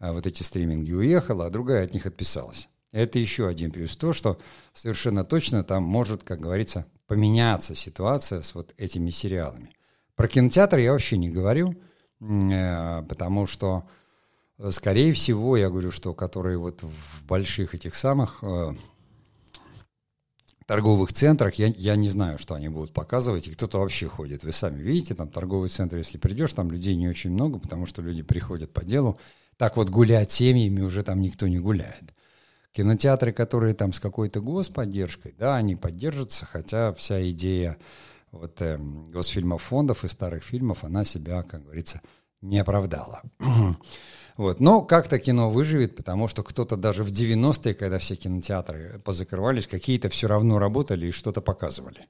э, 0.00 0.10
вот 0.10 0.26
эти 0.26 0.42
стриминги, 0.42 0.92
уехала, 0.92 1.46
а 1.46 1.50
другая 1.50 1.84
от 1.84 1.92
них 1.92 2.06
отписалась. 2.06 2.70
Это 2.92 3.18
еще 3.18 3.48
один 3.48 3.70
плюс 3.70 3.94
то, 3.94 4.14
что 4.14 4.40
совершенно 4.72 5.22
точно 5.22 5.64
там 5.64 5.82
может, 5.82 6.22
как 6.22 6.40
говорится, 6.40 6.86
поменяться 7.06 7.74
ситуация 7.74 8.40
с 8.40 8.54
вот 8.54 8.72
этими 8.78 9.10
сериалами. 9.10 9.75
Про 10.16 10.28
кинотеатр 10.28 10.78
я 10.78 10.92
вообще 10.92 11.18
не 11.18 11.28
говорю, 11.28 11.76
э, 12.20 13.02
потому 13.02 13.46
что, 13.46 13.86
э, 14.58 14.70
скорее 14.70 15.12
всего, 15.12 15.58
я 15.58 15.68
говорю, 15.68 15.90
что 15.90 16.14
которые 16.14 16.56
вот 16.58 16.82
в 16.82 17.24
больших 17.26 17.74
этих 17.74 17.94
самых 17.94 18.38
э, 18.42 18.72
торговых 20.64 21.12
центрах, 21.12 21.56
я, 21.56 21.66
я 21.66 21.96
не 21.96 22.08
знаю, 22.08 22.38
что 22.38 22.54
они 22.54 22.70
будут 22.70 22.94
показывать, 22.94 23.46
и 23.46 23.52
кто-то 23.52 23.78
вообще 23.78 24.08
ходит. 24.08 24.42
Вы 24.42 24.52
сами 24.52 24.82
видите, 24.82 25.14
там 25.14 25.28
торговый 25.28 25.68
центр, 25.68 25.98
если 25.98 26.16
придешь, 26.16 26.54
там 26.54 26.70
людей 26.70 26.96
не 26.96 27.08
очень 27.08 27.30
много, 27.30 27.58
потому 27.58 27.84
что 27.84 28.00
люди 28.00 28.22
приходят 28.22 28.72
по 28.72 28.84
делу. 28.84 29.18
так 29.58 29.76
вот 29.76 29.90
гулять 29.90 30.32
семьями 30.32 30.80
уже 30.80 31.02
там 31.02 31.20
никто 31.20 31.46
не 31.46 31.58
гуляет. 31.58 32.14
Кинотеатры, 32.72 33.32
которые 33.32 33.74
там 33.74 33.92
с 33.92 34.00
какой-то 34.00 34.40
господдержкой, 34.40 35.34
да, 35.38 35.56
они 35.56 35.76
поддержатся, 35.76 36.46
хотя 36.46 36.92
вся 36.94 37.30
идея 37.30 37.76
вот 38.36 38.60
э, 38.60 38.78
госфильмов 38.78 39.62
фондов 39.62 40.04
и 40.04 40.08
старых 40.08 40.42
фильмов, 40.44 40.84
она 40.84 41.04
себя, 41.04 41.42
как 41.42 41.64
говорится, 41.64 42.00
не 42.40 42.58
оправдала. 42.58 43.22
вот. 44.36 44.60
Но 44.60 44.82
как-то 44.82 45.18
кино 45.18 45.50
выживет, 45.50 45.96
потому 45.96 46.28
что 46.28 46.42
кто-то 46.42 46.76
даже 46.76 47.04
в 47.04 47.08
90-е, 47.08 47.74
когда 47.74 47.98
все 47.98 48.16
кинотеатры 48.16 49.00
позакрывались, 49.04 49.66
какие-то 49.66 50.08
все 50.08 50.26
равно 50.28 50.58
работали 50.58 51.06
и 51.06 51.12
что-то 51.12 51.40
показывали. 51.40 52.06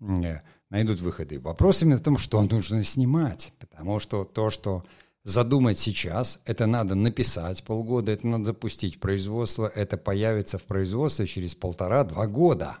Э, 0.00 0.40
найдут 0.70 1.00
выходы. 1.00 1.40
Вопрос 1.40 1.82
именно 1.82 1.98
в 1.98 2.02
том, 2.02 2.18
что 2.18 2.42
нужно 2.42 2.82
снимать, 2.82 3.52
потому 3.58 3.98
что 3.98 4.24
то, 4.24 4.50
что 4.50 4.84
задумать 5.24 5.78
сейчас, 5.78 6.40
это 6.44 6.66
надо 6.66 6.94
написать 6.94 7.64
полгода, 7.64 8.12
это 8.12 8.26
надо 8.26 8.44
запустить 8.44 9.00
производство, 9.00 9.66
это 9.66 9.96
появится 9.96 10.58
в 10.58 10.62
производстве 10.64 11.26
через 11.26 11.54
полтора-два 11.54 12.26
года 12.26 12.78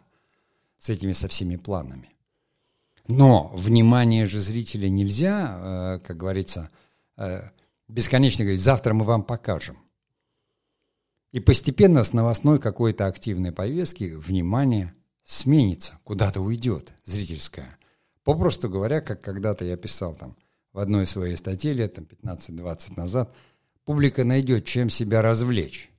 с 0.78 0.88
этими 0.88 1.12
со 1.12 1.28
всеми 1.28 1.56
планами. 1.56 2.15
Но 3.08 3.52
внимание 3.54 4.26
же 4.26 4.40
зрителя 4.40 4.88
нельзя, 4.88 5.96
э, 5.96 6.06
как 6.06 6.16
говорится, 6.16 6.70
э, 7.16 7.42
бесконечно 7.88 8.44
говорить, 8.44 8.62
завтра 8.62 8.94
мы 8.94 9.04
вам 9.04 9.22
покажем. 9.22 9.78
И 11.32 11.40
постепенно 11.40 12.02
с 12.02 12.12
новостной 12.12 12.58
какой-то 12.58 13.06
активной 13.06 13.52
повестки 13.52 14.14
внимание 14.16 14.94
сменится, 15.24 15.98
куда-то 16.04 16.40
уйдет 16.40 16.94
зрительское. 17.04 17.78
Попросту 18.24 18.68
говоря, 18.68 19.00
как 19.00 19.20
когда-то 19.20 19.64
я 19.64 19.76
писал 19.76 20.14
там 20.14 20.36
в 20.72 20.78
одной 20.78 21.06
своей 21.06 21.36
статье 21.36 21.72
лет 21.72 21.94
там 21.94 22.04
15-20 22.04 22.96
назад, 22.96 23.34
публика 23.84 24.24
найдет, 24.24 24.64
чем 24.64 24.90
себя 24.90 25.22
развлечь. 25.22 25.90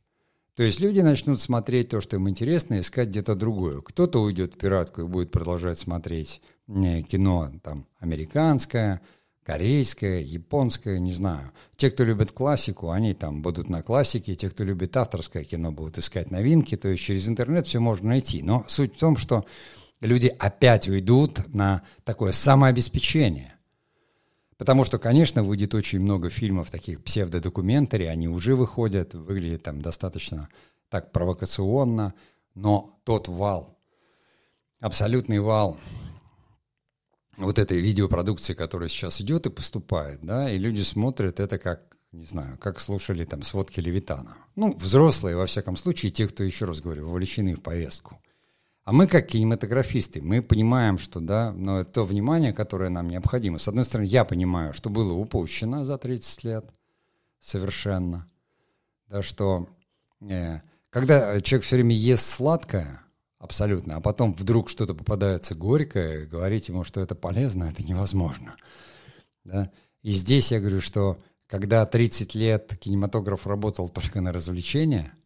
То 0.56 0.64
есть 0.64 0.80
люди 0.80 1.02
начнут 1.02 1.40
смотреть 1.40 1.90
то, 1.90 2.02
что 2.02 2.16
им 2.16 2.28
интересно, 2.28 2.80
искать 2.80 3.10
где-то 3.10 3.36
другое. 3.36 3.82
Кто-то 3.82 4.22
уйдет 4.22 4.56
в 4.56 4.58
пиратку 4.58 5.02
и 5.02 5.08
будет 5.08 5.32
продолжать 5.32 5.78
смотреть 5.80 6.42
кино 6.68 7.52
там 7.64 7.88
американское, 8.00 9.02
корейское, 9.44 10.20
японское, 10.20 11.00
не 11.00 11.14
знаю. 11.14 11.52
Те, 11.78 11.90
кто 11.90 12.04
любит 12.04 12.34
классику, 12.34 12.90
они 12.90 13.14
там 13.14 13.42
будут 13.42 13.70
на 13.70 13.82
классике, 13.82 14.36
те, 14.36 14.50
кто 14.50 14.66
любит 14.66 14.96
авторское 14.98 15.46
кино, 15.46 15.72
будут 15.72 15.98
искать 15.98 16.32
новинки, 16.32 16.76
то 16.76 16.90
есть 16.90 17.04
через 17.04 17.30
интернет 17.30 17.66
все 17.66 17.80
можно 17.80 18.10
найти. 18.10 18.44
Но 18.44 18.66
суть 18.68 18.96
в 18.96 19.00
том, 19.00 19.16
что 19.16 19.46
люди 20.02 20.28
опять 20.40 20.90
уйдут 20.90 21.54
на 21.54 21.84
такое 22.04 22.34
самообеспечение. 22.34 23.54
Потому 24.58 24.84
что, 24.84 24.98
конечно, 24.98 25.44
выйдет 25.44 25.76
очень 25.76 26.02
много 26.02 26.30
фильмов, 26.30 26.72
таких 26.72 27.04
псевдодокументари, 27.04 28.06
они 28.06 28.28
уже 28.28 28.56
выходят, 28.56 29.14
выглядят 29.14 29.64
там 29.64 29.82
достаточно 29.82 30.50
так 30.90 31.12
провокационно, 31.12 32.14
но 32.56 33.00
тот 33.04 33.28
вал, 33.28 33.78
абсолютный 34.80 35.40
вал 35.40 35.78
вот 37.38 37.60
этой 37.60 37.80
видеопродукции, 37.80 38.54
которая 38.54 38.90
сейчас 38.90 39.22
идет 39.22 39.46
и 39.46 39.50
поступает, 39.50 40.20
да, 40.22 40.50
и 40.50 40.58
люди 40.58 40.82
смотрят 40.82 41.40
это 41.40 41.60
как, 41.60 41.82
не 42.12 42.26
знаю, 42.26 42.58
как 42.58 42.80
слушали 42.80 43.26
там 43.26 43.44
сводки 43.44 43.80
Левитана. 43.80 44.38
Ну, 44.56 44.76
взрослые, 44.76 45.36
во 45.36 45.46
всяком 45.46 45.78
случае, 45.78 46.12
те, 46.12 46.28
кто, 46.28 46.44
еще 46.44 46.66
раз 46.66 46.82
говорю, 46.82 47.08
вовлечены 47.08 47.56
в 47.56 47.62
повестку. 47.62 48.20
А 48.84 48.94
мы, 48.94 49.08
как 49.08 49.28
кинематографисты, 49.28 50.22
мы 50.22 50.42
понимаем, 50.42 50.98
что 50.98 51.20
да, 51.20 51.52
но 51.52 51.84
то 51.84 52.06
внимание, 52.06 52.54
которое 52.54 52.90
нам 52.90 53.10
необходимо. 53.10 53.58
С 53.58 53.68
одной 53.68 53.84
стороны, 53.84 54.08
я 54.08 54.24
понимаю, 54.24 54.74
что 54.74 54.90
было 54.90 55.14
упущено 55.14 55.84
за 55.84 55.98
30 55.98 56.44
лет 56.46 56.66
совершенно. 57.40 58.30
Да, 59.10 59.22
что 59.22 59.68
э, 60.22 60.62
когда 60.90 61.40
человек 61.42 61.66
все 61.66 61.76
время 61.76 61.96
ест 61.96 62.30
сладкое, 62.30 63.02
абсолютно, 63.40 63.98
а 63.98 64.02
потом 64.02 64.34
вдруг 64.34 64.70
что-то 64.70 64.94
попадается 64.94 65.56
горькое, 65.56 66.26
говорить 66.26 66.70
ему, 66.70 66.84
что 66.84 67.02
это 67.02 67.16
полезно, 67.16 67.66
это 67.66 67.84
невозможно. 67.84 68.56
Да? 69.44 69.72
И 70.02 70.12
здесь 70.12 70.52
я 70.52 70.60
говорю, 70.60 70.82
что 70.82 71.18
когда 71.48 71.86
30 71.86 72.36
лет 72.36 72.78
кинематограф 72.78 73.48
работал 73.48 73.90
только 73.90 74.22
на 74.22 74.32
развлечения– 74.32 75.14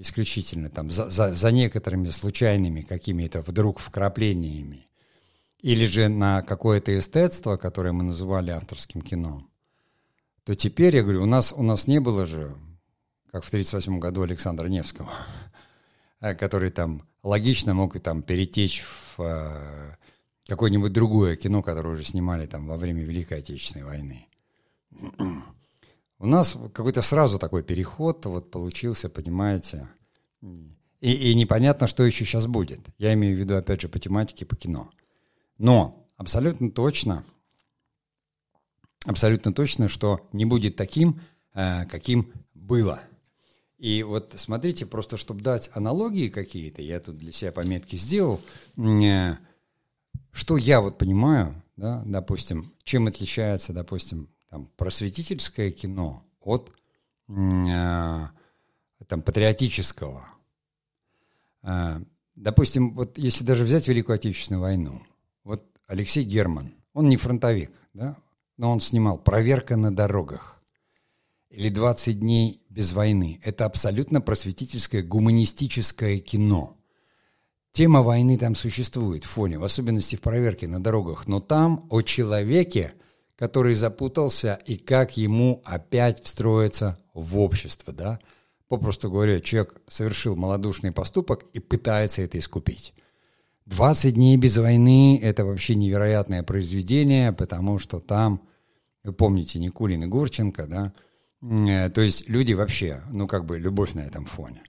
исключительно 0.00 0.70
там 0.70 0.90
за, 0.90 1.10
за, 1.10 1.32
за 1.32 1.52
некоторыми 1.52 2.08
случайными 2.08 2.80
какими-то 2.80 3.42
вдруг 3.42 3.78
вкраплениями, 3.78 4.88
или 5.60 5.84
же 5.84 6.08
на 6.08 6.42
какое-то 6.42 6.98
эстетство, 6.98 7.58
которое 7.58 7.92
мы 7.92 8.02
называли 8.02 8.50
авторским 8.50 9.02
кино, 9.02 9.46
то 10.44 10.54
теперь, 10.54 10.96
я 10.96 11.02
говорю, 11.02 11.22
у 11.22 11.26
нас, 11.26 11.52
у 11.54 11.62
нас 11.62 11.86
не 11.86 12.00
было 12.00 12.26
же, 12.26 12.56
как 13.30 13.44
в 13.44 13.48
1938 13.48 13.98
году 13.98 14.22
Александра 14.22 14.68
Невского, 14.68 15.12
который 16.38 16.70
там 16.70 17.02
логично 17.22 17.74
мог 17.74 17.96
и 17.96 17.98
там 17.98 18.22
перетечь 18.22 18.82
в 18.82 19.22
э, 19.22 19.96
какое-нибудь 20.46 20.92
другое 20.92 21.36
кино, 21.36 21.62
которое 21.62 21.90
уже 21.90 22.04
снимали 22.04 22.46
там 22.46 22.66
во 22.66 22.76
время 22.76 23.02
Великой 23.02 23.38
Отечественной 23.38 23.84
войны. 23.84 24.26
У 26.18 26.26
нас 26.26 26.56
какой-то 26.74 27.02
сразу 27.02 27.38
такой 27.38 27.62
переход 27.62 28.26
вот 28.26 28.50
получился, 28.50 29.08
понимаете. 29.08 29.88
И, 31.00 31.30
и 31.30 31.34
непонятно, 31.34 31.86
что 31.86 32.04
еще 32.04 32.24
сейчас 32.24 32.46
будет. 32.46 32.80
Я 32.98 33.14
имею 33.14 33.36
в 33.36 33.38
виду, 33.38 33.56
опять 33.56 33.80
же, 33.80 33.88
по 33.88 33.98
тематике, 33.98 34.44
по 34.44 34.54
кино. 34.54 34.90
Но 35.56 36.06
абсолютно 36.16 36.70
точно, 36.70 37.24
абсолютно 39.06 39.54
точно, 39.54 39.88
что 39.88 40.28
не 40.32 40.44
будет 40.44 40.76
таким, 40.76 41.20
э, 41.54 41.86
каким 41.86 42.32
было. 42.54 43.00
И 43.80 44.02
вот 44.02 44.34
смотрите, 44.36 44.84
просто 44.84 45.16
чтобы 45.16 45.40
дать 45.40 45.70
аналогии 45.72 46.28
какие-то, 46.28 46.82
я 46.82 47.00
тут 47.00 47.16
для 47.16 47.32
себя 47.32 47.50
пометки 47.50 47.96
сделал, 47.96 48.38
э, 48.76 49.36
что 50.32 50.58
я 50.58 50.82
вот 50.82 50.98
понимаю, 50.98 51.62
да, 51.76 52.02
допустим, 52.04 52.74
чем 52.82 53.06
отличается, 53.06 53.72
допустим, 53.72 54.28
там, 54.50 54.66
просветительское 54.76 55.70
кино 55.70 56.22
от 56.40 56.70
э, 57.28 58.26
там, 59.06 59.22
патриотического. 59.22 60.28
Э, 61.62 62.02
допустим, 62.34 62.92
вот 62.92 63.16
если 63.16 63.44
даже 63.44 63.64
взять 63.64 63.88
Великую 63.88 64.16
Отечественную 64.16 64.60
войну, 64.60 65.02
вот 65.42 65.64
Алексей 65.86 66.22
Герман, 66.22 66.74
он 66.92 67.08
не 67.08 67.16
фронтовик, 67.16 67.72
да, 67.94 68.18
но 68.58 68.72
он 68.72 68.80
снимал 68.80 69.16
«Проверка 69.16 69.76
на 69.78 69.90
дорогах» 69.90 70.59
или 71.50 71.70
«20 71.70 72.12
дней 72.14 72.62
без 72.70 72.92
войны». 72.92 73.40
Это 73.42 73.64
абсолютно 73.64 74.20
просветительское 74.20 75.02
гуманистическое 75.02 76.18
кино. 76.18 76.76
Тема 77.72 78.02
войны 78.02 78.38
там 78.38 78.54
существует 78.54 79.24
в 79.24 79.28
фоне, 79.28 79.58
в 79.58 79.64
особенности 79.64 80.16
в 80.16 80.20
проверке 80.20 80.66
на 80.66 80.82
дорогах, 80.82 81.26
но 81.26 81.40
там 81.40 81.86
о 81.90 82.02
человеке, 82.02 82.94
который 83.36 83.74
запутался 83.74 84.58
и 84.66 84.76
как 84.76 85.16
ему 85.16 85.62
опять 85.64 86.22
встроиться 86.22 86.98
в 87.14 87.38
общество, 87.38 87.92
да? 87.92 88.18
Попросту 88.68 89.10
говоря, 89.10 89.40
человек 89.40 89.80
совершил 89.88 90.36
малодушный 90.36 90.92
поступок 90.92 91.44
и 91.52 91.58
пытается 91.58 92.22
это 92.22 92.38
искупить. 92.38 92.94
20 93.66 94.14
дней 94.14 94.36
без 94.36 94.56
войны– 94.56 95.18
это 95.22 95.44
вообще 95.44 95.74
невероятное 95.74 96.42
произведение, 96.42 97.32
потому 97.32 97.78
что 97.78 98.00
там, 98.00 98.42
вы 99.04 99.12
помните, 99.12 99.58
Никулин 99.58 100.04
и 100.04 100.06
Гурченко, 100.06 100.66
да, 100.66 100.92
то 101.40 102.00
есть 102.00 102.28
люди 102.28 102.52
вообще, 102.52 103.02
ну 103.10 103.26
как 103.26 103.46
бы 103.46 103.58
любовь 103.58 103.94
на 103.94 104.00
этом 104.00 104.26
фоне. 104.26 104.62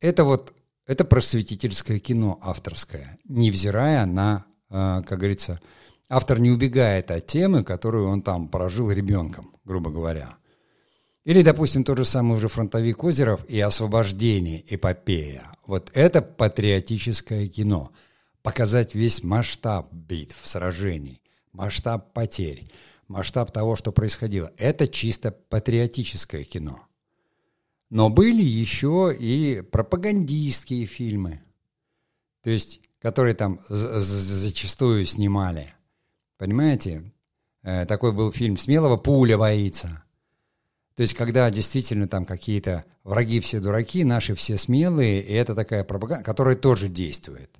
Это 0.00 0.24
вот, 0.24 0.54
это 0.86 1.04
просветительское 1.04 1.98
кино 1.98 2.38
авторское, 2.42 3.18
невзирая 3.24 4.06
на, 4.06 4.46
э, 4.70 5.02
как 5.06 5.18
говорится, 5.18 5.60
автор 6.08 6.40
не 6.40 6.50
убегает 6.50 7.10
от 7.10 7.26
темы, 7.26 7.64
которую 7.64 8.08
он 8.08 8.22
там 8.22 8.48
прожил 8.48 8.90
ребенком, 8.90 9.54
грубо 9.64 9.90
говоря. 9.90 10.36
Или, 11.24 11.42
допустим, 11.42 11.84
тот 11.84 11.98
же 11.98 12.04
самый 12.06 12.36
уже 12.36 12.48
фронтовик 12.48 13.04
Озеров 13.04 13.44
и 13.46 13.60
«Освобождение. 13.60 14.64
Эпопея». 14.74 15.52
Вот 15.66 15.90
это 15.92 16.22
патриотическое 16.22 17.46
кино. 17.46 17.92
Показать 18.42 18.94
весь 18.94 19.22
масштаб 19.22 19.92
битв, 19.92 20.40
сражений, 20.44 21.20
масштаб 21.52 22.14
потерь, 22.14 22.66
масштаб 23.10 23.50
того, 23.50 23.76
что 23.76 23.92
происходило. 23.92 24.50
Это 24.56 24.88
чисто 24.88 25.30
патриотическое 25.30 26.44
кино. 26.44 26.86
Но 27.90 28.08
были 28.08 28.42
еще 28.42 29.14
и 29.18 29.60
пропагандистские 29.62 30.86
фильмы, 30.86 31.42
то 32.42 32.50
есть, 32.50 32.80
которые 33.00 33.34
там 33.34 33.60
зачастую 33.68 35.04
снимали– 35.04 35.74
Понимаете? 36.40 37.12
Э, 37.62 37.84
такой 37.84 38.12
был 38.12 38.32
фильм 38.32 38.56
«Смелого 38.56 38.96
пуля 38.96 39.36
боится». 39.36 40.02
То 40.94 41.02
есть, 41.02 41.12
когда 41.12 41.50
действительно 41.50 42.08
там 42.08 42.24
какие-то 42.24 42.86
враги 43.04 43.40
все 43.40 43.60
дураки, 43.60 44.04
наши 44.04 44.34
все 44.34 44.56
смелые, 44.56 45.20
и 45.20 45.34
это 45.34 45.54
такая 45.54 45.84
пропаганда, 45.84 46.24
которая 46.24 46.56
тоже 46.56 46.88
действует. 46.88 47.50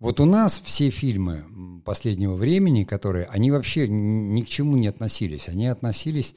Вот 0.00 0.20
у 0.20 0.24
нас 0.24 0.60
все 0.64 0.90
фильмы 0.90 1.44
последнего 1.84 2.34
времени, 2.34 2.84
которые, 2.84 3.26
они 3.26 3.50
вообще 3.50 3.88
ни 3.88 4.42
к 4.42 4.48
чему 4.48 4.76
не 4.76 4.86
относились. 4.86 5.48
Они 5.48 5.66
относились 5.66 6.36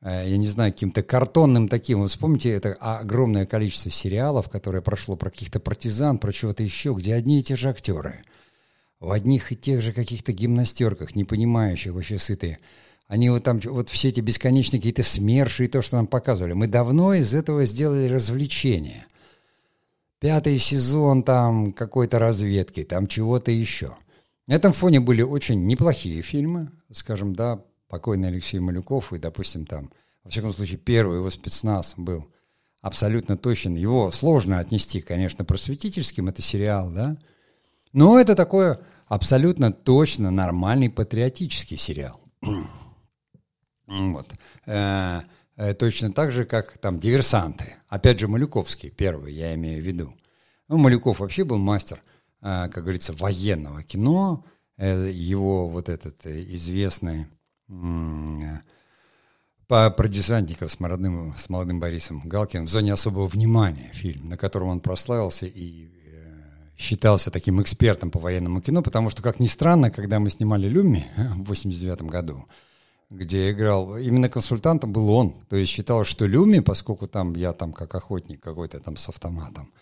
э, 0.00 0.24
я 0.26 0.36
не 0.36 0.48
знаю, 0.48 0.72
каким-то 0.72 1.02
картонным 1.04 1.68
таким. 1.68 2.00
Вы 2.00 2.08
вспомните, 2.08 2.50
это 2.50 2.72
огромное 2.74 3.46
количество 3.46 3.90
сериалов, 3.90 4.48
которое 4.48 4.80
прошло 4.80 5.14
про 5.14 5.30
каких-то 5.30 5.60
партизан, 5.60 6.18
про 6.18 6.32
чего-то 6.32 6.64
еще, 6.64 6.94
где 6.94 7.14
одни 7.14 7.38
и 7.38 7.42
те 7.42 7.54
же 7.54 7.68
актеры. 7.68 8.22
В 8.98 9.12
одних 9.12 9.52
и 9.52 9.56
тех 9.56 9.82
же 9.82 9.92
каких-то 9.92 10.32
гимнастерках, 10.32 11.14
не 11.14 11.24
понимающих 11.24 11.92
вообще 11.92 12.18
сытые. 12.18 12.58
Они 13.06 13.30
вот 13.30 13.44
там, 13.44 13.60
вот 13.60 13.88
все 13.88 14.08
эти 14.08 14.20
бесконечные 14.20 14.80
какие-то 14.80 15.04
смерши 15.04 15.66
и 15.66 15.68
то, 15.68 15.80
что 15.80 15.96
нам 15.96 16.08
показывали. 16.08 16.54
Мы 16.54 16.66
давно 16.66 17.14
из 17.14 17.34
этого 17.34 17.64
сделали 17.66 18.08
развлечение. 18.08 19.06
Пятый 20.18 20.56
сезон 20.58 21.22
там 21.22 21.72
какой-то 21.72 22.18
разведки, 22.18 22.84
там 22.84 23.06
чего-то 23.06 23.50
еще. 23.50 23.96
На 24.46 24.54
этом 24.54 24.72
фоне 24.72 25.00
были 25.00 25.22
очень 25.22 25.66
неплохие 25.66 26.22
фильмы, 26.22 26.70
скажем, 26.90 27.34
да, 27.34 27.62
покойный 27.88 28.28
Алексей 28.28 28.58
Малюков 28.58 29.12
и, 29.12 29.18
допустим, 29.18 29.66
там, 29.66 29.90
во 30.24 30.30
всяком 30.30 30.52
случае, 30.52 30.78
первый 30.78 31.18
его 31.18 31.30
спецназ 31.30 31.94
был 31.96 32.26
абсолютно 32.80 33.36
точен. 33.36 33.74
Его 33.74 34.10
сложно 34.10 34.58
отнести, 34.58 35.00
конечно, 35.00 35.44
просветительским, 35.44 36.28
это 36.28 36.40
сериал, 36.40 36.90
да, 36.90 37.16
но 37.92 38.18
это 38.18 38.34
такое 38.34 38.80
абсолютно 39.08 39.72
точно 39.72 40.30
нормальный 40.30 40.90
патриотический 40.90 41.76
сериал. 41.76 42.20
Вот. 43.88 44.26
Э, 45.56 45.70
э, 45.70 45.74
точно 45.74 46.12
так 46.12 46.32
же, 46.32 46.44
как 46.44 46.78
там 46.78 47.00
диверсанты. 47.00 47.74
Опять 47.88 48.20
же, 48.20 48.28
Малюковский 48.28 48.90
первый, 48.90 49.32
я 49.32 49.54
имею 49.54 49.82
в 49.82 49.86
виду. 49.86 50.14
Ну, 50.68 50.76
Малюков 50.78 51.20
вообще 51.20 51.44
был 51.44 51.58
мастер, 51.58 52.02
э, 52.42 52.68
как 52.68 52.82
говорится, 52.82 53.12
военного 53.12 53.82
кино. 53.82 54.44
Его 54.78 55.68
вот 55.68 55.88
этот 55.88 56.26
известный 56.26 57.28
по, 59.66 59.90
про 59.90 60.06
десантников 60.06 60.70
с 60.70 60.78
молодым, 60.78 61.34
с 61.34 61.48
молодым 61.48 61.80
Борисом 61.80 62.20
Галкиным 62.26 62.66
в 62.66 62.70
зоне 62.70 62.92
особого 62.92 63.26
внимания 63.26 63.90
фильм, 63.94 64.28
на 64.28 64.36
котором 64.36 64.68
он 64.68 64.80
прославился 64.80 65.46
и 65.46 65.88
считался 66.76 67.30
таким 67.30 67.62
экспертом 67.62 68.10
по 68.10 68.18
военному 68.18 68.60
кино, 68.60 68.82
потому 68.82 69.08
что, 69.08 69.22
как 69.22 69.40
ни 69.40 69.46
странно, 69.46 69.90
когда 69.90 70.20
мы 70.20 70.28
снимали 70.28 70.68
«Люми» 70.68 71.10
в 71.16 71.44
89 71.44 72.02
году, 72.02 72.44
где 73.10 73.50
играл, 73.50 73.96
именно 73.96 74.28
консультантом 74.28 74.92
был 74.92 75.10
он. 75.10 75.34
То 75.48 75.56
есть 75.56 75.70
считал, 75.70 76.04
что 76.04 76.26
Люми, 76.26 76.60
поскольку 76.60 77.06
там 77.06 77.34
я 77.34 77.52
там 77.52 77.72
как 77.72 77.94
охотник 77.94 78.40
какой-то 78.40 78.80
там 78.80 78.96
с 78.96 79.08
автоматом, 79.08 79.72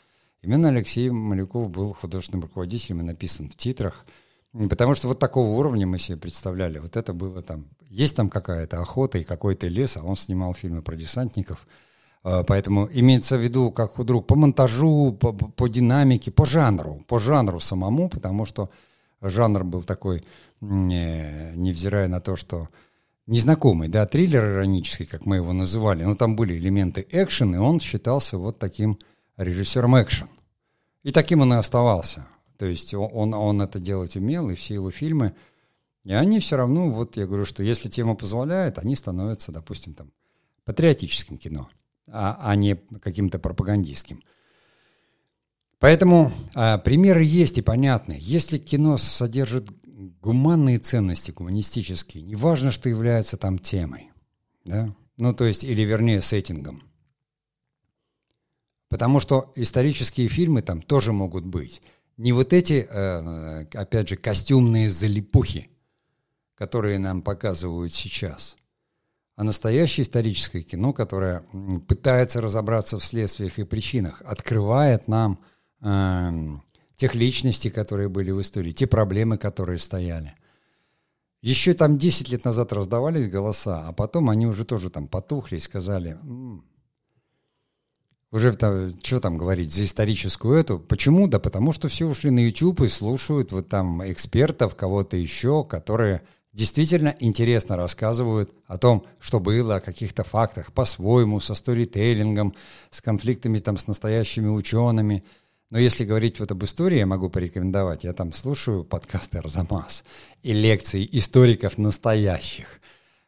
именно 0.42 0.68
Алексей 0.68 1.10
Малюков 1.10 1.70
был 1.70 1.94
художественным 1.94 2.44
руководителем 2.44 3.00
и 3.00 3.04
написан 3.04 3.48
в 3.48 3.56
титрах. 3.56 4.04
Потому 4.52 4.94
что 4.94 5.08
вот 5.08 5.18
такого 5.18 5.56
уровня 5.56 5.86
мы 5.86 5.98
себе 5.98 6.16
представляли. 6.16 6.78
Вот 6.78 6.96
это 6.96 7.12
было 7.12 7.42
там... 7.42 7.66
Есть 7.88 8.14
там 8.14 8.28
какая-то 8.28 8.80
охота 8.80 9.18
и 9.18 9.24
какой-то 9.24 9.66
лес, 9.66 9.96
а 9.96 10.04
он 10.04 10.16
снимал 10.16 10.54
фильмы 10.54 10.80
про 10.80 10.94
десантников. 10.94 11.66
А, 12.22 12.44
поэтому 12.44 12.88
имеется 12.92 13.36
в 13.36 13.40
виду, 13.40 13.72
как 13.72 13.94
худрук, 13.94 14.26
по 14.26 14.36
монтажу, 14.36 15.16
по, 15.20 15.32
по 15.32 15.68
динамике, 15.68 16.30
по 16.30 16.46
жанру, 16.46 17.02
по 17.08 17.18
жанру 17.18 17.58
самому, 17.58 18.08
потому 18.08 18.44
что 18.44 18.70
жанр 19.20 19.64
был 19.64 19.82
такой, 19.82 20.24
невзирая 20.60 22.06
на 22.08 22.20
то, 22.20 22.36
что 22.36 22.68
незнакомый, 23.26 23.88
да, 23.88 24.06
триллер 24.06 24.44
иронический, 24.44 25.06
как 25.06 25.26
мы 25.26 25.36
его 25.36 25.52
называли, 25.52 26.04
но 26.04 26.14
там 26.14 26.36
были 26.36 26.58
элементы 26.58 27.06
экшен, 27.10 27.54
и 27.54 27.58
он 27.58 27.80
считался 27.80 28.38
вот 28.38 28.58
таким 28.58 28.98
режиссером 29.36 30.00
экшен. 30.00 30.28
И 31.02 31.12
таким 31.12 31.40
он 31.40 31.52
и 31.52 31.56
оставался. 31.56 32.26
То 32.58 32.66
есть 32.66 32.94
он, 32.94 33.34
он 33.34 33.62
это 33.62 33.78
делать 33.78 34.16
умел, 34.16 34.50
и 34.50 34.54
все 34.54 34.74
его 34.74 34.90
фильмы, 34.90 35.34
и 36.04 36.12
они 36.12 36.38
все 36.38 36.56
равно, 36.56 36.90
вот 36.90 37.16
я 37.16 37.26
говорю, 37.26 37.44
что 37.44 37.62
если 37.62 37.88
тема 37.88 38.14
позволяет, 38.14 38.78
они 38.78 38.94
становятся, 38.94 39.52
допустим, 39.52 39.94
там, 39.94 40.12
патриотическим 40.64 41.38
кино, 41.38 41.68
а, 42.06 42.38
а 42.40 42.54
не 42.56 42.76
каким-то 43.00 43.38
пропагандистским. 43.38 44.20
Поэтому 45.78 46.30
а, 46.54 46.78
примеры 46.78 47.24
есть 47.24 47.58
и 47.58 47.62
понятны. 47.62 48.16
Если 48.18 48.58
кино 48.58 48.96
содержит 48.96 49.68
гуманные 50.24 50.78
ценности, 50.78 51.32
гуманистические, 51.32 52.24
неважно, 52.24 52.70
что 52.70 52.88
является 52.88 53.36
там 53.36 53.58
темой, 53.58 54.10
да, 54.64 54.88
ну, 55.18 55.34
то 55.34 55.44
есть, 55.44 55.64
или 55.64 55.82
вернее, 55.82 56.22
сеттингом. 56.22 56.82
Потому 58.88 59.20
что 59.20 59.52
исторические 59.54 60.28
фильмы 60.28 60.62
там 60.62 60.80
тоже 60.80 61.12
могут 61.12 61.44
быть. 61.44 61.82
Не 62.16 62.32
вот 62.32 62.54
эти, 62.54 62.88
э, 62.88 63.66
опять 63.74 64.08
же, 64.08 64.16
костюмные 64.16 64.88
залипухи, 64.88 65.68
которые 66.54 66.98
нам 66.98 67.20
показывают 67.20 67.92
сейчас, 67.92 68.56
а 69.36 69.44
настоящее 69.44 70.04
историческое 70.04 70.62
кино, 70.62 70.94
которое 70.94 71.44
пытается 71.86 72.40
разобраться 72.40 72.98
в 72.98 73.04
следствиях 73.04 73.58
и 73.58 73.64
причинах, 73.64 74.22
открывает 74.22 75.06
нам 75.06 75.38
эм, 75.82 76.62
тех 76.96 77.14
личностей, 77.14 77.70
которые 77.70 78.08
были 78.08 78.30
в 78.30 78.40
истории, 78.40 78.72
те 78.72 78.86
проблемы, 78.86 79.36
которые 79.36 79.78
стояли. 79.78 80.34
Еще 81.42 81.74
там 81.74 81.98
10 81.98 82.30
лет 82.30 82.44
назад 82.44 82.72
раздавались 82.72 83.28
голоса, 83.28 83.86
а 83.86 83.92
потом 83.92 84.30
они 84.30 84.46
уже 84.46 84.64
тоже 84.64 84.88
там 84.88 85.08
потухли 85.08 85.56
и 85.56 85.60
сказали, 85.60 86.12
м-м, 86.22 86.64
уже 88.30 88.52
там, 88.54 88.92
что 89.02 89.20
там 89.20 89.36
говорить, 89.36 89.72
за 89.72 89.84
историческую 89.84 90.58
эту. 90.58 90.78
Почему? 90.78 91.28
Да 91.28 91.38
потому 91.38 91.72
что 91.72 91.88
все 91.88 92.06
ушли 92.06 92.30
на 92.30 92.40
YouTube 92.40 92.80
и 92.80 92.88
слушают 92.88 93.52
вот 93.52 93.68
там 93.68 94.10
экспертов, 94.10 94.74
кого-то 94.74 95.16
еще, 95.16 95.64
которые 95.64 96.22
действительно 96.52 97.14
интересно 97.20 97.76
рассказывают 97.76 98.54
о 98.66 98.78
том, 98.78 99.04
что 99.20 99.38
было, 99.38 99.76
о 99.76 99.80
каких-то 99.80 100.24
фактах, 100.24 100.72
по-своему, 100.72 101.40
со 101.40 101.54
сторителлингом, 101.54 102.54
с 102.90 103.02
конфликтами 103.02 103.58
там 103.58 103.76
с 103.76 103.86
настоящими 103.86 104.48
учеными– 104.48 105.24
но 105.74 105.80
если 105.80 106.04
говорить 106.04 106.38
вот 106.38 106.52
об 106.52 106.62
истории, 106.62 106.98
я 106.98 107.06
могу 107.06 107.28
порекомендовать. 107.28 108.04
Я 108.04 108.12
там 108.12 108.32
слушаю 108.32 108.84
подкасты 108.84 109.38
«Арзамас» 109.38 110.04
и 110.44 110.52
лекции 110.52 111.04
историков 111.10 111.78
настоящих, 111.78 112.80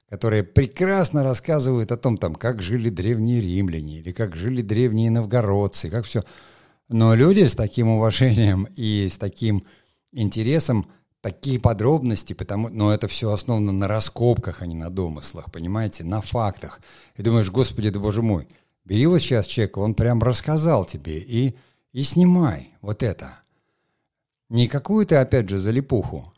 которые 0.09 0.45
прекрасно 0.45 1.25
рассказывают 1.25 1.91
о 1.91 1.97
том, 1.97 2.17
там, 2.17 2.37
как 2.37 2.63
жили 2.63 2.89
древние 2.89 3.41
римляне 3.41 3.99
или 3.99 4.13
как 4.13 4.37
жили 4.37 4.63
древние 4.63 5.11
новгородцы, 5.11 5.91
как 5.91 6.05
все. 6.05 6.23
Но 6.89 7.17
люди 7.17 7.43
с 7.43 7.57
таким 7.57 7.89
уважением 7.89 8.69
и 8.77 9.09
с 9.09 9.17
таким 9.17 9.65
интересом 10.13 10.87
такие 11.23 11.59
подробности, 11.59 12.33
потому, 12.33 12.69
но 12.69 12.95
это 12.95 13.09
все 13.09 13.33
основано 13.33 13.73
на 13.73 13.89
раскопках, 13.89 14.63
а 14.63 14.67
не 14.67 14.77
на 14.77 14.89
домыслах, 14.89 15.51
понимаете, 15.51 16.05
на 16.05 16.21
фактах. 16.21 16.81
И 17.17 17.23
думаешь, 17.23 17.51
господи, 17.51 17.91
да 17.91 17.99
боже 17.99 18.23
мой, 18.23 18.47
бери 18.85 19.07
вот 19.07 19.19
сейчас 19.19 19.47
человека, 19.47 19.81
он 19.81 19.95
прям 19.95 20.23
рассказал 20.23 20.85
тебе, 20.85 21.19
и 21.19 21.57
и 21.97 22.03
снимай 22.03 22.75
вот 22.83 23.03
это. 23.03 23.41
Не 24.51 24.69
какую-то, 24.69 25.23
опять 25.23 25.49
же, 25.49 25.57
залипуху, 25.57 26.31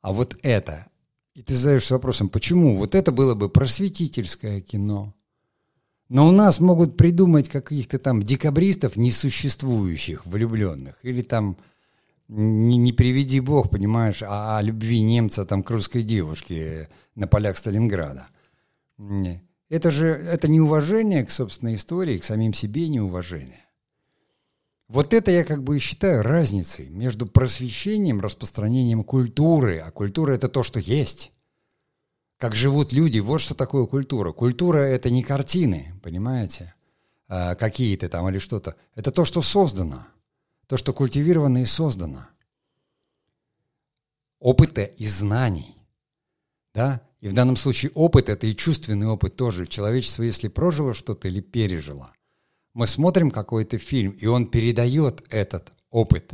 а 0.00 0.12
вот 0.12 0.38
это. 0.44 0.86
И 1.34 1.42
ты 1.42 1.54
задаешься 1.54 1.94
вопросом, 1.94 2.28
почему? 2.28 2.76
Вот 2.76 2.94
это 2.94 3.10
было 3.10 3.34
бы 3.34 3.48
просветительское 3.48 4.60
кино. 4.60 5.12
Но 6.08 6.28
у 6.28 6.30
нас 6.30 6.60
могут 6.60 6.96
придумать 6.96 7.48
каких-то 7.48 7.98
там 7.98 8.22
декабристов, 8.22 8.94
несуществующих, 8.94 10.24
влюбленных. 10.24 10.94
Или 11.02 11.22
там, 11.22 11.56
не, 12.28 12.76
не 12.76 12.92
приведи 12.92 13.40
бог, 13.40 13.70
понимаешь, 13.70 14.22
а 14.22 14.58
о 14.58 14.62
любви 14.62 15.00
немца 15.00 15.44
там 15.44 15.64
к 15.64 15.70
русской 15.70 16.04
девушке 16.04 16.88
на 17.16 17.26
полях 17.26 17.56
Сталинграда. 17.56 18.28
Это 19.68 19.90
же 19.90 20.06
это 20.06 20.46
неуважение 20.46 21.26
к 21.26 21.30
собственной 21.32 21.74
истории, 21.74 22.18
к 22.18 22.24
самим 22.24 22.54
себе 22.54 22.86
неуважение. 22.86 23.62
Вот 24.92 25.14
это 25.14 25.30
я 25.30 25.42
как 25.42 25.64
бы 25.64 25.78
и 25.78 25.80
считаю 25.80 26.22
разницей 26.22 26.90
между 26.90 27.26
просвещением, 27.26 28.20
распространением 28.20 29.04
культуры, 29.04 29.78
а 29.78 29.90
культура– 29.90 30.32
это 30.34 30.50
то, 30.50 30.62
что 30.62 30.80
есть. 30.80 31.32
Как 32.36 32.54
живут 32.54 32.92
люди, 32.92 33.18
вот 33.18 33.40
что 33.40 33.54
такое 33.54 33.86
культура. 33.86 34.32
Культура– 34.32 34.78
это 34.80 35.08
не 35.08 35.22
картины, 35.22 35.98
понимаете, 36.02 36.74
а 37.26 37.54
какие-то 37.54 38.10
там 38.10 38.28
или 38.28 38.38
что-то. 38.38 38.76
Это 38.94 39.10
то, 39.12 39.24
что 39.24 39.40
создано, 39.40 40.06
то, 40.66 40.76
что 40.76 40.92
культивировано 40.92 41.62
и 41.62 41.64
создано. 41.64 42.26
Опыта 44.40 44.82
и 44.82 45.06
знаний, 45.06 45.74
да, 46.74 47.00
и 47.22 47.28
в 47.28 47.32
данном 47.32 47.56
случае 47.56 47.92
опыт– 47.94 48.28
это 48.28 48.46
и 48.46 48.54
чувственный 48.54 49.06
опыт 49.06 49.36
тоже. 49.36 49.66
Человечество, 49.66 50.22
если 50.22 50.48
прожило 50.48 50.92
что-то 50.92 51.28
или 51.28 51.40
пережило– 51.40 52.12
мы 52.74 52.86
смотрим 52.86 53.30
какой-то 53.30 53.78
фильм, 53.78 54.12
и 54.12 54.26
он 54.26 54.46
передает 54.46 55.24
этот 55.30 55.72
опыт. 55.90 56.32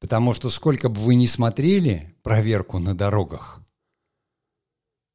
Потому 0.00 0.34
что 0.34 0.50
сколько 0.50 0.88
бы 0.88 1.00
вы 1.00 1.14
ни 1.14 1.26
смотрели 1.26 2.14
проверку 2.22 2.78
на 2.78 2.94
дорогах, 2.94 3.60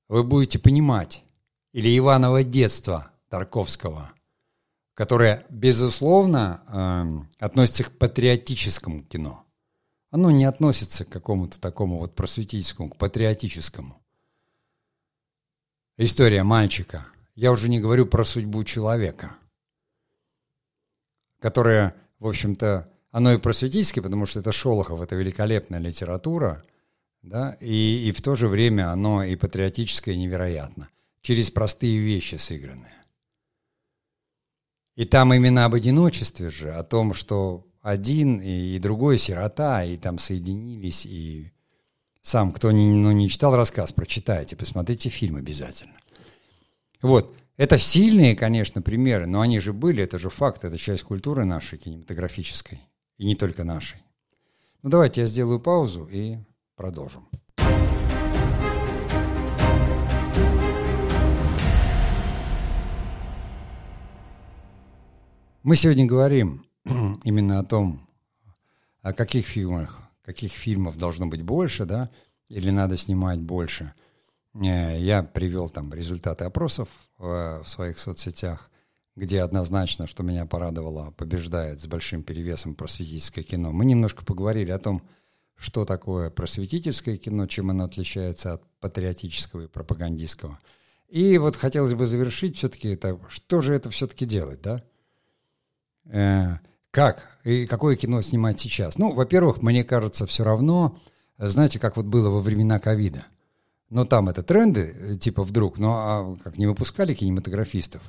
вы 0.09 0.23
будете 0.23 0.59
понимать, 0.59 1.23
или 1.71 1.97
Иваново 1.97 2.43
детство 2.43 3.11
Тарковского, 3.29 4.11
которое, 4.93 5.45
безусловно, 5.49 7.25
э, 7.39 7.43
относится 7.45 7.85
к 7.85 7.97
патриотическому 7.97 9.03
кино. 9.03 9.43
Оно 10.11 10.29
не 10.29 10.45
относится 10.45 11.05
к 11.05 11.09
какому-то 11.09 11.59
такому 11.59 11.97
вот 11.97 12.13
просветительскому, 12.13 12.89
к 12.89 12.97
патриотическому. 12.97 13.99
история 15.97 16.43
мальчика. 16.43 17.07
Я 17.35 17.51
уже 17.51 17.69
не 17.69 17.79
говорю 17.79 18.05
про 18.05 18.23
судьбу 18.23 18.63
человека, 18.63 19.35
которая, 21.43 21.93
в 22.19 22.27
общем-то, 22.27 22.89
оно 23.11 23.33
и 23.33 23.37
просветительское, 23.37 24.01
потому 24.01 24.25
что 24.25 24.39
это 24.39 24.53
Шолохов, 24.53 25.01
это 25.01 25.15
великолепная 25.15 25.79
литература, 25.79 26.63
да, 27.21 27.57
и, 27.59 28.07
и 28.07 28.13
в 28.13 28.21
то 28.21 28.37
же 28.37 28.47
время 28.47 28.91
оно 28.91 29.25
и 29.25 29.35
патриотическое 29.35 30.15
невероятно, 30.15 30.87
через 31.21 31.51
простые 31.51 31.99
вещи 31.99 32.35
сыгранные. 32.35 32.95
И 34.95 35.03
там 35.03 35.33
именно 35.33 35.65
об 35.65 35.73
одиночестве 35.73 36.49
же, 36.49 36.71
о 36.71 36.83
том, 36.83 37.13
что 37.13 37.67
один 37.81 38.37
и, 38.37 38.77
и 38.77 38.79
другой 38.79 39.17
сирота, 39.17 39.83
и 39.83 39.97
там 39.97 40.19
соединились, 40.19 41.05
и 41.05 41.51
сам, 42.21 42.53
кто 42.53 42.71
не, 42.71 42.87
ну, 42.87 43.11
не 43.11 43.27
читал 43.27 43.53
рассказ, 43.53 43.91
прочитайте, 43.91 44.55
посмотрите 44.55 45.09
фильм 45.09 45.35
обязательно. 45.35 45.97
Вот, 47.01 47.35
это 47.55 47.77
сильные, 47.77 48.35
конечно, 48.35 48.81
примеры, 48.81 49.27
но 49.27 49.41
они 49.41 49.59
же 49.59 49.73
были, 49.73 50.03
это 50.03 50.17
же 50.17 50.29
факт, 50.29 50.63
это 50.63 50.77
часть 50.77 51.03
культуры 51.03 51.45
нашей 51.45 51.77
кинематографической, 51.77 52.81
и 53.17 53.25
не 53.25 53.35
только 53.35 53.63
нашей. 53.63 53.99
Ну 54.81 54.89
давайте 54.89 55.21
я 55.21 55.27
сделаю 55.27 55.59
паузу 55.59 56.07
и 56.11 56.37
продолжим. 56.75 57.27
Мы 65.61 65.77
сегодня 65.77 66.05
говорим 66.05 66.65
именно 67.23 67.59
о 67.59 67.63
том, 67.63 68.09
о 69.01 69.13
каких 69.13 69.45
фильмах, 69.45 70.01
каких 70.23 70.51
фильмов 70.51 70.97
должно 70.97 71.27
быть 71.27 71.43
больше, 71.43 71.85
да, 71.85 72.09
или 72.49 72.71
надо 72.71 72.97
снимать 72.97 73.39
больше. 73.39 73.93
Э, 74.53 74.99
я 74.99 75.23
привел 75.23 75.69
там 75.69 75.93
результаты 75.93 76.45
опросов 76.45 76.89
в 77.17 77.63
своих 77.65 77.99
соцсетях, 77.99 78.69
где 79.15 79.41
однозначно, 79.41 80.07
что 80.07 80.23
меня 80.23 80.45
порадовало, 80.45 81.11
побеждает 81.11 81.81
с 81.81 81.87
большим 81.87 82.23
перевесом 82.23 82.75
просветительское 82.75 83.43
кино. 83.43 83.71
Мы 83.71 83.85
немножко 83.85 84.25
поговорили 84.25 84.71
о 84.71 84.79
том, 84.79 85.01
что 85.55 85.85
такое 85.85 86.29
просветительское 86.29 87.17
кино, 87.17 87.45
чем 87.47 87.69
оно 87.69 87.85
отличается 87.85 88.53
от 88.53 88.63
патриотического 88.79 89.61
и 89.61 89.67
пропагандистского. 89.67 90.59
И 91.07 91.37
вот 91.37 91.55
хотелось 91.55 91.93
бы 91.93 92.05
завершить 92.07 92.57
все-таки 92.57 92.89
это, 92.89 93.19
что 93.29 93.61
же 93.61 93.75
это 93.75 93.89
все-таки 93.91 94.25
делать, 94.25 94.61
да? 94.61 94.83
Э, 96.05 96.57
как 96.89 97.39
и 97.43 97.65
какое 97.67 97.95
кино 97.95 98.21
снимать 98.21 98.59
сейчас? 98.59 98.97
Ну, 98.97 99.13
во-первых, 99.13 99.61
мне 99.61 99.83
кажется, 99.83 100.25
все 100.25 100.43
равно, 100.43 100.97
знаете, 101.37 101.79
как 101.79 101.97
вот 101.97 102.07
было 102.07 102.29
во 102.29 102.39
времена 102.39 102.79
ковида. 102.79 103.25
Но 103.93 104.05
там 104.05 104.27
это 104.27 104.41
тренды, 104.41 104.95
э, 104.97 105.17
типа 105.17 105.43
вдруг, 105.43 105.77
но 105.77 105.93
а 105.93 106.37
как 106.43 106.57
не 106.57 106.65
выпускали 106.65 107.13
кинематографистов, 107.13 108.01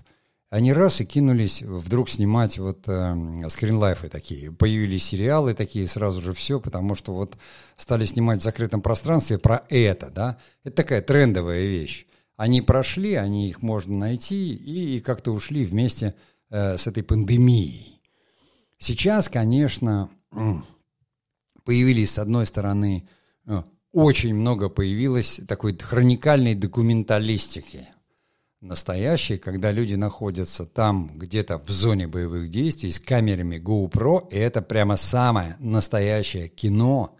они 0.49 0.73
раз 0.73 1.03
и 1.03 1.05
кинулись 1.05 1.61
вдруг 1.61 2.09
снимать 2.09 2.59
вот 2.59 2.89
э, 2.89 3.15
скринлайфы 3.51 4.09
такие. 4.09 4.51
Появились 4.51 5.05
сериалы 5.05 5.53
такие, 5.53 5.87
сразу 5.87 6.23
же 6.23 6.33
все, 6.33 6.59
потому 6.59 6.95
что 6.95 7.13
вот 7.13 7.37
стали 7.77 8.07
снимать 8.07 8.41
в 8.41 8.45
закрытом 8.45 8.81
пространстве 8.81 9.39
про 9.39 9.67
это, 9.69 10.09
да. 10.09 10.39
Это 10.63 10.77
такая 10.77 11.03
трендовая 11.03 11.65
вещь. 11.65 12.07
Они 12.37 12.63
прошли, 12.63 13.15
они 13.17 13.51
их 13.51 13.61
можно 13.61 13.95
найти 13.95 14.55
и, 14.55 14.97
и 14.97 15.01
как-то 15.01 15.33
ушли 15.33 15.67
вместе 15.67 16.15
э, 16.49 16.79
с 16.79 16.87
этой 16.87 17.03
пандемией. 17.03 18.01
Сейчас, 18.79 19.29
конечно, 19.29 20.09
появились, 21.63 22.13
с 22.13 22.19
одной 22.19 22.47
стороны, 22.47 23.07
э, 23.47 23.63
очень 23.95 24.35
много 24.35 24.69
появилось 24.69 25.41
такой 25.47 25.79
хроникальной 25.79 26.55
документалистики 26.55 27.87
настоящей, 28.61 29.37
когда 29.37 29.71
люди 29.71 29.95
находятся 29.95 30.67
там 30.67 31.17
где-то 31.17 31.59
в 31.59 31.71
зоне 31.71 32.09
боевых 32.09 32.51
действий 32.51 32.91
с 32.91 32.99
камерами 32.99 33.57
GoPro, 33.57 34.29
и 34.31 34.37
это 34.37 34.63
прямо 34.63 34.97
самое 34.97 35.57
настоящее 35.61 36.49
кино, 36.49 37.17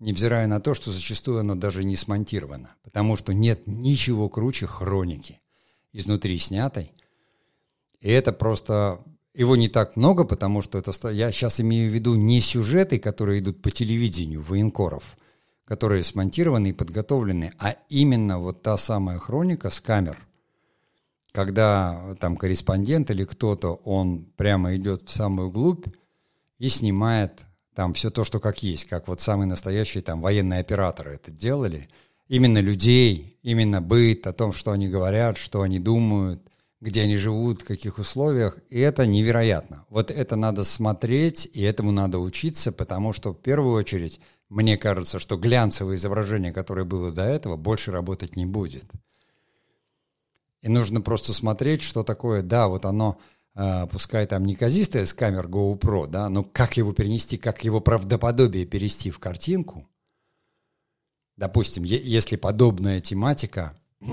невзирая 0.00 0.48
на 0.48 0.60
то, 0.60 0.74
что 0.74 0.90
зачастую 0.90 1.38
оно 1.38 1.54
даже 1.54 1.84
не 1.84 1.94
смонтировано, 1.94 2.74
потому 2.82 3.16
что 3.16 3.32
нет 3.32 3.66
ничего 3.66 4.28
круче 4.28 4.66
хроники 4.66 5.38
изнутри 5.92 6.36
снятой, 6.38 6.92
и 8.00 8.10
это 8.10 8.32
просто... 8.32 9.04
Его 9.34 9.56
не 9.56 9.68
так 9.68 9.96
много, 9.96 10.24
потому 10.24 10.60
что 10.60 10.78
это... 10.78 10.92
Я 11.10 11.32
сейчас 11.32 11.60
имею 11.60 11.90
в 11.90 11.94
виду 11.94 12.16
не 12.16 12.40
сюжеты, 12.40 12.98
которые 12.98 13.38
идут 13.38 13.62
по 13.62 13.70
телевидению 13.70 14.42
военкоров, 14.42 15.16
которые 15.72 16.04
смонтированы 16.04 16.68
и 16.68 16.72
подготовлены, 16.74 17.54
а 17.58 17.76
именно 17.88 18.38
вот 18.38 18.60
та 18.60 18.76
самая 18.76 19.18
хроника 19.18 19.70
с 19.70 19.80
камер, 19.80 20.18
когда 21.32 22.14
там 22.20 22.36
корреспондент 22.36 23.10
или 23.10 23.24
кто-то, 23.24 23.80
он 23.82 24.26
прямо 24.36 24.76
идет 24.76 25.08
в 25.08 25.10
самую 25.10 25.50
глубь 25.50 25.86
и 26.58 26.68
снимает 26.68 27.46
там 27.74 27.94
все 27.94 28.10
то, 28.10 28.22
что 28.22 28.38
как 28.38 28.62
есть, 28.62 28.84
как 28.84 29.08
вот 29.08 29.22
самые 29.22 29.46
настоящие 29.46 30.02
там 30.02 30.20
военные 30.20 30.60
операторы 30.60 31.14
это 31.14 31.30
делали, 31.30 31.88
именно 32.28 32.58
людей, 32.58 33.38
именно 33.42 33.80
быт, 33.80 34.26
о 34.26 34.34
том, 34.34 34.52
что 34.52 34.72
они 34.72 34.88
говорят, 34.88 35.38
что 35.38 35.62
они 35.62 35.78
думают, 35.78 36.42
где 36.82 37.00
они 37.00 37.16
живут, 37.16 37.62
в 37.62 37.64
каких 37.64 37.96
условиях, 37.96 38.58
и 38.68 38.78
это 38.78 39.06
невероятно. 39.06 39.86
Вот 39.88 40.10
это 40.10 40.36
надо 40.36 40.64
смотреть, 40.64 41.48
и 41.54 41.62
этому 41.62 41.92
надо 41.92 42.18
учиться, 42.18 42.72
потому 42.72 43.14
что 43.14 43.32
в 43.32 43.38
первую 43.38 43.72
очередь 43.72 44.20
мне 44.52 44.76
кажется, 44.76 45.18
что 45.18 45.38
глянцевое 45.38 45.96
изображение, 45.96 46.52
которое 46.52 46.84
было 46.84 47.10
до 47.10 47.22
этого, 47.22 47.56
больше 47.56 47.90
работать 47.90 48.36
не 48.36 48.44
будет. 48.44 48.84
И 50.60 50.68
нужно 50.68 51.00
просто 51.00 51.32
смотреть, 51.32 51.80
что 51.80 52.02
такое, 52.02 52.42
да, 52.42 52.68
вот 52.68 52.84
оно, 52.84 53.18
э, 53.54 53.86
пускай 53.90 54.26
там 54.26 54.44
неказистое 54.44 55.06
с 55.06 55.14
камер 55.14 55.46
GoPro, 55.46 56.06
да, 56.06 56.28
но 56.28 56.44
как 56.44 56.76
его 56.76 56.92
перенести, 56.92 57.38
как 57.38 57.64
его 57.64 57.80
правдоподобие 57.80 58.66
перевести 58.66 59.10
в 59.10 59.18
картинку. 59.18 59.88
Допустим, 61.38 61.82
если 61.84 62.36
подобная 62.36 63.00
тематика 63.00 63.74
э, 64.00 64.04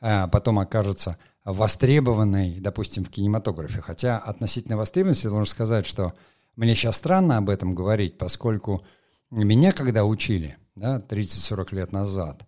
потом 0.32 0.58
окажется 0.58 1.18
востребованной, 1.44 2.60
допустим, 2.60 3.04
в 3.04 3.10
кинематографе. 3.10 3.82
Хотя 3.82 4.16
относительно 4.18 4.78
востребованности 4.78 5.26
должен 5.26 5.44
сказать, 5.44 5.84
что 5.84 6.14
мне 6.56 6.74
сейчас 6.74 6.96
странно 6.96 7.36
об 7.36 7.50
этом 7.50 7.74
говорить, 7.74 8.16
поскольку 8.16 8.86
меня 9.30 9.72
когда 9.72 10.04
учили, 10.04 10.56
да, 10.74 10.98
30-40 10.98 11.74
лет 11.74 11.92
назад, 11.92 12.46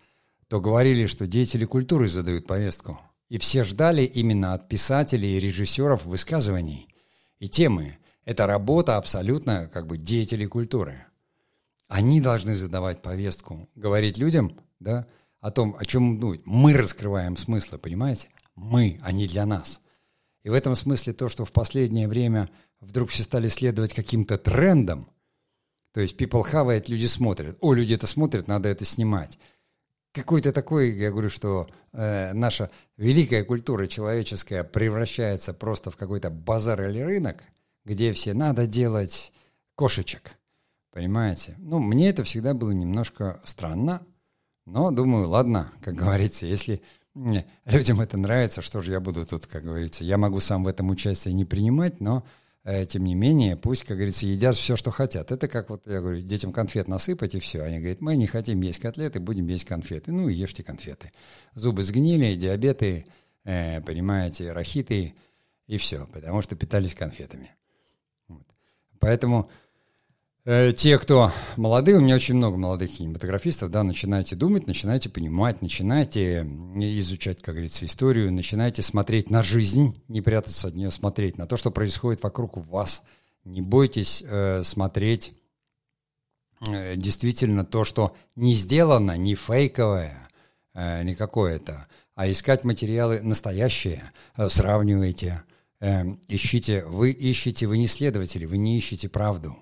то 0.48 0.60
говорили, 0.60 1.06
что 1.06 1.26
деятели 1.26 1.64
культуры 1.64 2.08
задают 2.08 2.46
повестку. 2.46 3.00
И 3.28 3.38
все 3.38 3.64
ждали 3.64 4.02
именно 4.02 4.54
от 4.54 4.68
писателей 4.68 5.36
и 5.36 5.40
режиссеров 5.40 6.06
высказываний. 6.06 6.88
И 7.38 7.48
темы. 7.48 7.98
Это 8.24 8.46
работа 8.46 8.96
абсолютно 8.96 9.68
как 9.72 9.86
бы 9.86 9.98
деятелей 9.98 10.46
культуры. 10.46 11.04
Они 11.88 12.20
должны 12.20 12.54
задавать 12.56 13.02
повестку, 13.02 13.68
говорить 13.74 14.18
людям, 14.18 14.52
да, 14.80 15.06
о 15.40 15.50
том, 15.50 15.76
о 15.78 15.84
чем 15.84 16.18
ну, 16.18 16.36
мы 16.44 16.74
раскрываем 16.74 17.36
смыслы, 17.36 17.78
понимаете? 17.78 18.28
мы, 18.58 18.98
а 19.02 19.12
не 19.12 19.26
для 19.26 19.46
нас. 19.46 19.80
И 20.42 20.50
в 20.50 20.52
этом 20.52 20.76
смысле 20.76 21.12
то, 21.12 21.28
что 21.28 21.44
в 21.44 21.52
последнее 21.52 22.08
время 22.08 22.48
вдруг 22.80 23.10
все 23.10 23.22
стали 23.22 23.48
следовать 23.48 23.94
каким-то 23.94 24.38
трендам, 24.38 25.08
то 25.92 26.00
есть 26.00 26.20
people 26.20 26.42
have 26.52 26.68
it, 26.68 26.84
люди 26.88 27.06
смотрят. 27.06 27.56
О, 27.60 27.74
люди 27.74 27.94
это 27.94 28.06
смотрят, 28.06 28.48
надо 28.48 28.68
это 28.68 28.84
снимать. 28.84 29.38
Какой-то 30.12 30.52
такой, 30.52 30.90
я 30.90 31.10
говорю, 31.10 31.28
что 31.28 31.68
э, 31.92 32.32
наша 32.32 32.70
великая 32.96 33.44
культура 33.44 33.86
человеческая 33.86 34.64
превращается 34.64 35.54
просто 35.54 35.90
в 35.90 35.96
какой-то 35.96 36.30
базар 36.30 36.88
или 36.88 37.00
рынок, 37.00 37.42
где 37.84 38.12
все 38.12 38.34
надо 38.34 38.66
делать 38.66 39.32
кошечек. 39.74 40.32
Понимаете? 40.92 41.54
Ну, 41.58 41.78
мне 41.78 42.08
это 42.08 42.24
всегда 42.24 42.54
было 42.54 42.70
немножко 42.70 43.40
странно, 43.44 44.04
но 44.66 44.90
думаю, 44.90 45.28
ладно, 45.28 45.72
как 45.80 45.94
говорится, 45.94 46.46
если 46.46 46.82
не, 47.14 47.46
людям 47.64 48.00
это 48.00 48.16
нравится, 48.16 48.62
что 48.62 48.80
же 48.80 48.92
я 48.92 49.00
буду 49.00 49.26
тут, 49.26 49.46
как 49.46 49.64
говорится. 49.64 50.04
Я 50.04 50.18
могу 50.18 50.40
сам 50.40 50.64
в 50.64 50.68
этом 50.68 50.90
участие 50.90 51.34
не 51.34 51.44
принимать, 51.44 52.00
но 52.00 52.24
тем 52.88 53.04
не 53.04 53.14
менее, 53.14 53.56
пусть, 53.56 53.84
как 53.84 53.96
говорится, 53.96 54.26
едят 54.26 54.56
все, 54.56 54.76
что 54.76 54.90
хотят. 54.90 55.32
Это 55.32 55.48
как 55.48 55.70
вот, 55.70 55.86
я 55.86 56.00
говорю, 56.00 56.20
детям 56.20 56.52
конфет 56.52 56.88
насыпать 56.88 57.34
и 57.34 57.40
все. 57.40 57.62
Они 57.62 57.78
говорят, 57.78 58.00
мы 58.00 58.16
не 58.16 58.26
хотим 58.26 58.60
есть 58.60 58.80
котлеты, 58.80 59.20
будем 59.20 59.46
есть 59.46 59.64
конфеты. 59.64 60.12
Ну, 60.12 60.28
ешьте 60.28 60.62
конфеты. 60.62 61.12
Зубы 61.54 61.82
сгнили, 61.82 62.34
диабеты, 62.34 63.06
э, 63.44 63.80
понимаете, 63.80 64.52
рахиты 64.52 65.14
и 65.66 65.78
все, 65.78 66.06
потому 66.12 66.42
что 66.42 66.56
питались 66.56 66.94
конфетами. 66.94 67.50
Вот. 68.28 68.46
Поэтому 68.98 69.48
Э, 69.48 69.67
те, 70.76 70.98
кто 70.98 71.30
молодые, 71.58 71.98
у 71.98 72.00
меня 72.00 72.14
очень 72.14 72.34
много 72.34 72.56
молодых 72.56 72.92
кинематографистов, 72.92 73.70
да, 73.70 73.82
начинайте 73.82 74.34
думать, 74.34 74.66
начинайте 74.66 75.10
понимать, 75.10 75.60
начинайте 75.60 76.40
изучать, 76.40 77.42
как 77.42 77.56
говорится, 77.56 77.84
историю, 77.84 78.32
начинайте 78.32 78.80
смотреть 78.80 79.28
на 79.28 79.42
жизнь, 79.42 80.02
не 80.08 80.22
прятаться 80.22 80.68
от 80.68 80.74
нее, 80.74 80.90
смотреть 80.90 81.36
на 81.36 81.46
то, 81.46 81.58
что 81.58 81.70
происходит 81.70 82.22
вокруг 82.22 82.56
вас. 82.56 83.02
Не 83.44 83.60
бойтесь 83.60 84.24
э, 84.26 84.62
смотреть 84.62 85.34
э, 86.66 86.96
действительно 86.96 87.66
то, 87.66 87.84
что 87.84 88.16
не 88.34 88.54
сделано, 88.54 89.18
не 89.18 89.34
фейковое, 89.34 90.30
э, 90.72 91.02
не 91.02 91.14
какое-то, 91.14 91.88
а 92.14 92.30
искать 92.30 92.64
материалы 92.64 93.20
настоящие, 93.20 94.02
э, 94.38 94.48
сравнивайте, 94.48 95.42
э, 95.80 96.04
ищите. 96.28 96.86
Вы 96.86 97.10
ищете, 97.10 97.66
вы 97.66 97.76
не 97.76 97.86
следователи, 97.86 98.46
вы 98.46 98.56
не 98.56 98.78
ищете 98.78 99.10
правду, 99.10 99.58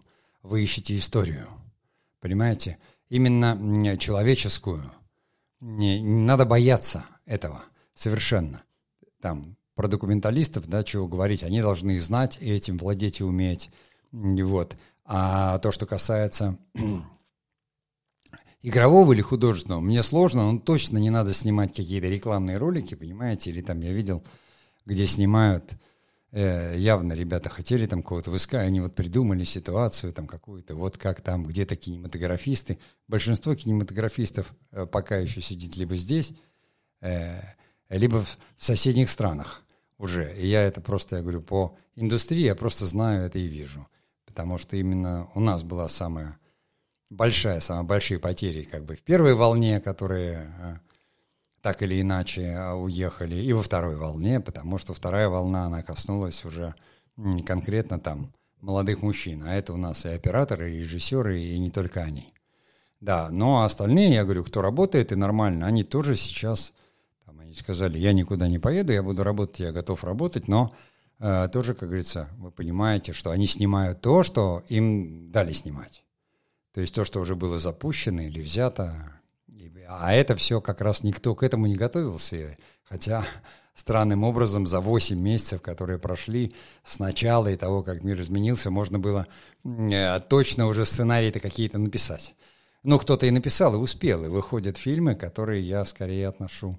вы 0.47 0.63
ищете 0.63 0.97
историю. 0.97 1.49
Понимаете? 2.21 2.79
Именно 3.09 3.97
человеческую. 3.99 4.93
Не, 5.61 6.01
не 6.01 6.23
надо 6.23 6.45
бояться 6.45 7.05
этого 7.25 7.65
совершенно. 7.95 8.63
Там 9.21 9.57
про 9.75 9.89
документалистов, 9.89 10.67
да, 10.67 10.85
чего 10.85 11.07
говорить, 11.07 11.43
они 11.43 11.61
должны 11.61 12.01
знать 12.01 12.39
и 12.41 12.51
этим 12.51 12.79
владеть 12.79 13.21
и 13.21 13.25
уметь. 13.25 13.71
Вот. 14.13 14.77
А 15.05 15.59
то, 15.59 15.71
что 15.71 15.87
касается 15.87 16.57
игрового 18.63 19.13
или 19.13 19.21
художественного, 19.21 19.81
мне 19.81 20.03
сложно, 20.03 20.51
но 20.51 20.59
точно 20.59 20.99
не 20.99 21.11
надо 21.11 21.35
снимать 21.35 21.75
какие-то 21.75 22.09
рекламные 22.09 22.57
ролики, 22.57 22.95
понимаете, 22.95 23.51
или 23.51 23.61
там 23.61 23.81
я 23.81 23.93
видел, 23.93 24.25
где 24.85 25.07
снимают, 25.07 25.75
явно 26.33 27.13
ребята 27.15 27.49
хотели 27.49 27.87
там 27.87 28.03
кого-то 28.03 28.31
выскать, 28.31 28.67
они 28.67 28.81
вот 28.81 28.95
придумали 28.95 29.45
ситуацию 29.45 30.13
там 30.13 30.27
какую-то, 30.27 30.75
вот 30.75 30.99
как 30.99 31.21
там 31.21 31.45
где-то 31.45 31.77
кинематографисты, 31.77 32.79
большинство 33.09 33.55
кинематографистов 33.55 34.55
э, 34.73 34.87
пока 34.87 35.17
еще 35.17 35.41
сидит 35.41 35.77
либо 35.77 35.97
здесь, 35.97 36.33
э, 37.01 37.41
либо 37.89 38.25
в, 38.25 38.39
соседних 38.59 39.11
странах 39.11 39.63
уже. 39.99 40.35
И 40.37 40.47
я 40.47 40.63
это 40.63 40.81
просто, 40.81 41.17
я 41.17 41.23
говорю, 41.23 41.43
по 41.43 41.77
индустрии 41.95 42.45
я 42.45 42.55
просто 42.55 42.87
знаю 42.87 43.25
это 43.25 43.39
и 43.39 43.47
вижу. 43.47 43.87
Потому 44.25 44.59
что 44.59 44.77
именно 44.77 45.29
у 45.35 45.41
нас 45.41 45.63
была 45.63 45.89
самая 45.89 46.39
большая, 47.09 47.61
самые 47.61 47.85
большие 47.85 48.19
потери 48.19 48.63
как 48.63 48.85
бы 48.85 48.97
в 48.97 49.03
первой 49.03 49.35
волне, 49.35 49.81
которые 49.81 50.53
э, 50.59 50.77
так 51.67 51.83
или 51.83 52.01
иначе 52.01 52.43
э, 52.43 52.75
уехали, 52.75 53.35
и 53.35 53.53
во 53.53 53.61
второй 53.61 53.97
волне, 53.97 54.39
потому 54.39 54.79
что 54.79 54.95
вторая 54.95 55.29
волна, 55.29 55.65
она 55.65 55.83
коснулась 55.83 56.45
уже 56.45 56.77
конкретно 57.45 57.99
там 57.99 58.33
молодых 58.61 59.03
мужчин, 59.03 59.43
а 59.43 59.53
это 59.53 59.73
у 59.73 59.77
нас 59.77 60.05
и 60.05 60.11
операторы, 60.11 60.73
и 60.73 60.79
режиссеры, 60.79 61.41
и 61.41 61.59
не 61.59 61.71
только 61.71 62.03
они. 62.03 62.33
Да, 63.01 63.31
но 63.33 63.65
остальные, 63.65 64.15
я 64.15 64.23
говорю, 64.23 64.45
кто 64.45 64.63
работает 64.63 65.11
и 65.11 65.17
нормально, 65.17 65.67
они 65.67 65.83
тоже 65.83 66.15
сейчас 66.15 66.73
сказали, 67.53 67.99
я 67.99 68.13
никуда 68.13 68.47
не 68.47 68.61
поеду, 68.61 68.93
я 68.93 69.03
буду 69.03 69.25
работать, 69.25 69.59
я 69.59 69.73
готов 69.73 70.05
работать, 70.05 70.47
но 70.47 70.73
э, 71.19 71.49
тоже, 71.53 71.75
как 71.75 71.89
говорится, 71.89 72.29
вы 72.39 72.53
понимаете, 72.53 73.13
что 73.13 73.33
они 73.33 73.49
снимают 73.49 74.01
то, 74.03 74.23
что 74.23 74.63
им 74.69 75.33
дали 75.33 75.53
снимать. 75.53 76.05
То 76.73 76.81
есть 76.81 76.95
то, 76.95 77.05
что 77.05 77.19
уже 77.19 77.35
было 77.35 77.59
запущено 77.59 78.23
или 78.23 78.41
взято. 78.41 79.16
А 79.89 80.13
это 80.13 80.37
все 80.37 80.61
как 80.61 80.81
раз 80.81 81.03
никто 81.03 81.35
к 81.35 81.43
этому 81.43 81.67
не 81.67 81.77
готовился. 81.77 82.57
Хотя 82.85 83.25
странным 83.75 84.25
образом 84.25 84.67
за 84.67 84.81
8 84.81 85.19
месяцев, 85.19 85.63
которые 85.63 85.99
прошли 85.99 86.55
с 86.85 86.99
начала 86.99 87.49
и 87.49 87.57
того, 87.57 87.83
как 87.83 88.05
мир 88.05 88.21
изменился, 88.21 88.71
можно 88.71 88.99
было 88.99 89.27
э, 89.65 90.21
точно 90.21 90.67
уже 90.67 90.85
сценарии-то 90.85 91.41
какие-то 91.41 91.79
написать. 91.79 92.35
Ну, 92.83 92.99
кто-то 92.99 93.27
и 93.27 93.31
написал, 93.31 93.75
и 93.75 93.79
успел, 93.79 94.25
и 94.25 94.29
выходят 94.29 94.77
фильмы, 94.77 95.15
которые 95.15 95.61
я 95.61 95.85
скорее 95.85 96.29
отношу 96.29 96.79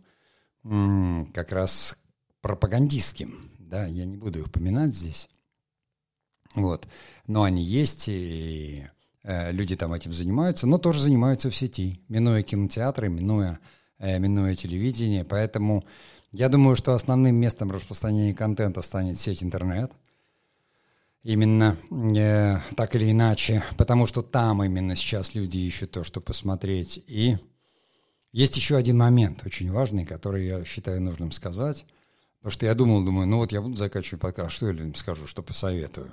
как 1.33 1.51
раз 1.51 1.97
пропагандистским. 2.41 3.51
Да, 3.59 3.85
я 3.85 4.05
не 4.05 4.17
буду 4.17 4.39
их 4.39 4.47
упоминать 4.47 4.95
здесь. 4.95 5.29
Вот. 6.55 6.87
Но 7.25 7.43
они 7.43 7.63
есть, 7.63 8.05
и 8.07 8.87
люди 9.27 9.75
там 9.75 9.93
этим 9.93 10.13
занимаются, 10.13 10.67
но 10.67 10.77
тоже 10.77 11.01
занимаются 11.01 11.49
в 11.49 11.55
сети, 11.55 11.99
минуя 12.07 12.41
кинотеатры, 12.43 13.09
минуя, 13.09 13.59
э, 13.99 14.19
минуя 14.19 14.55
телевидение. 14.55 15.25
Поэтому 15.25 15.83
я 16.31 16.49
думаю, 16.49 16.75
что 16.75 16.93
основным 16.93 17.35
местом 17.35 17.71
распространения 17.71 18.33
контента 18.33 18.81
станет 18.81 19.19
сеть 19.19 19.43
интернет. 19.43 19.91
Именно 21.23 21.75
э, 21.91 22.57
так 22.77 22.95
или 22.95 23.11
иначе, 23.11 23.63
потому 23.77 24.05
что 24.05 24.21
там 24.21 24.63
именно 24.63 24.95
сейчас 24.95 25.35
люди 25.35 25.57
ищут 25.57 25.91
то, 25.91 26.05
что 26.05 26.21
посмотреть. 26.21 27.03
И 27.07 27.35
есть 28.31 28.55
еще 28.55 28.77
один 28.77 28.97
момент 28.97 29.45
очень 29.45 29.71
важный, 29.71 30.05
который 30.05 30.47
я 30.47 30.63
считаю 30.63 31.01
нужным 31.01 31.33
сказать. 31.33 31.85
Потому 32.39 32.51
что 32.51 32.65
я 32.65 32.75
думал, 32.75 33.03
думаю, 33.03 33.27
ну 33.27 33.37
вот 33.37 33.51
я 33.51 33.61
буду 33.61 33.75
заканчивать 33.75 34.21
подкаст, 34.21 34.51
что 34.51 34.67
я 34.67 34.71
людям 34.71 34.95
скажу, 34.95 35.27
что 35.27 35.43
посоветую. 35.43 36.11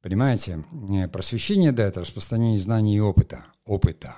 Понимаете, 0.00 0.64
просвещение, 1.12 1.72
да, 1.72 1.84
это 1.84 2.00
распространение 2.00 2.60
знаний 2.60 2.96
и 2.96 3.00
опыта. 3.00 3.44
Опыта. 3.64 4.16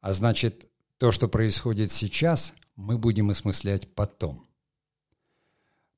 А 0.00 0.12
значит, 0.12 0.68
то, 0.98 1.12
что 1.12 1.28
происходит 1.28 1.92
сейчас, 1.92 2.54
мы 2.76 2.98
будем 2.98 3.30
осмыслять 3.30 3.94
потом. 3.94 4.44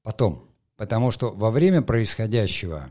Потом. 0.02 0.50
Потому 0.76 1.10
что 1.10 1.30
во 1.30 1.50
время 1.50 1.80
происходящего 1.80 2.90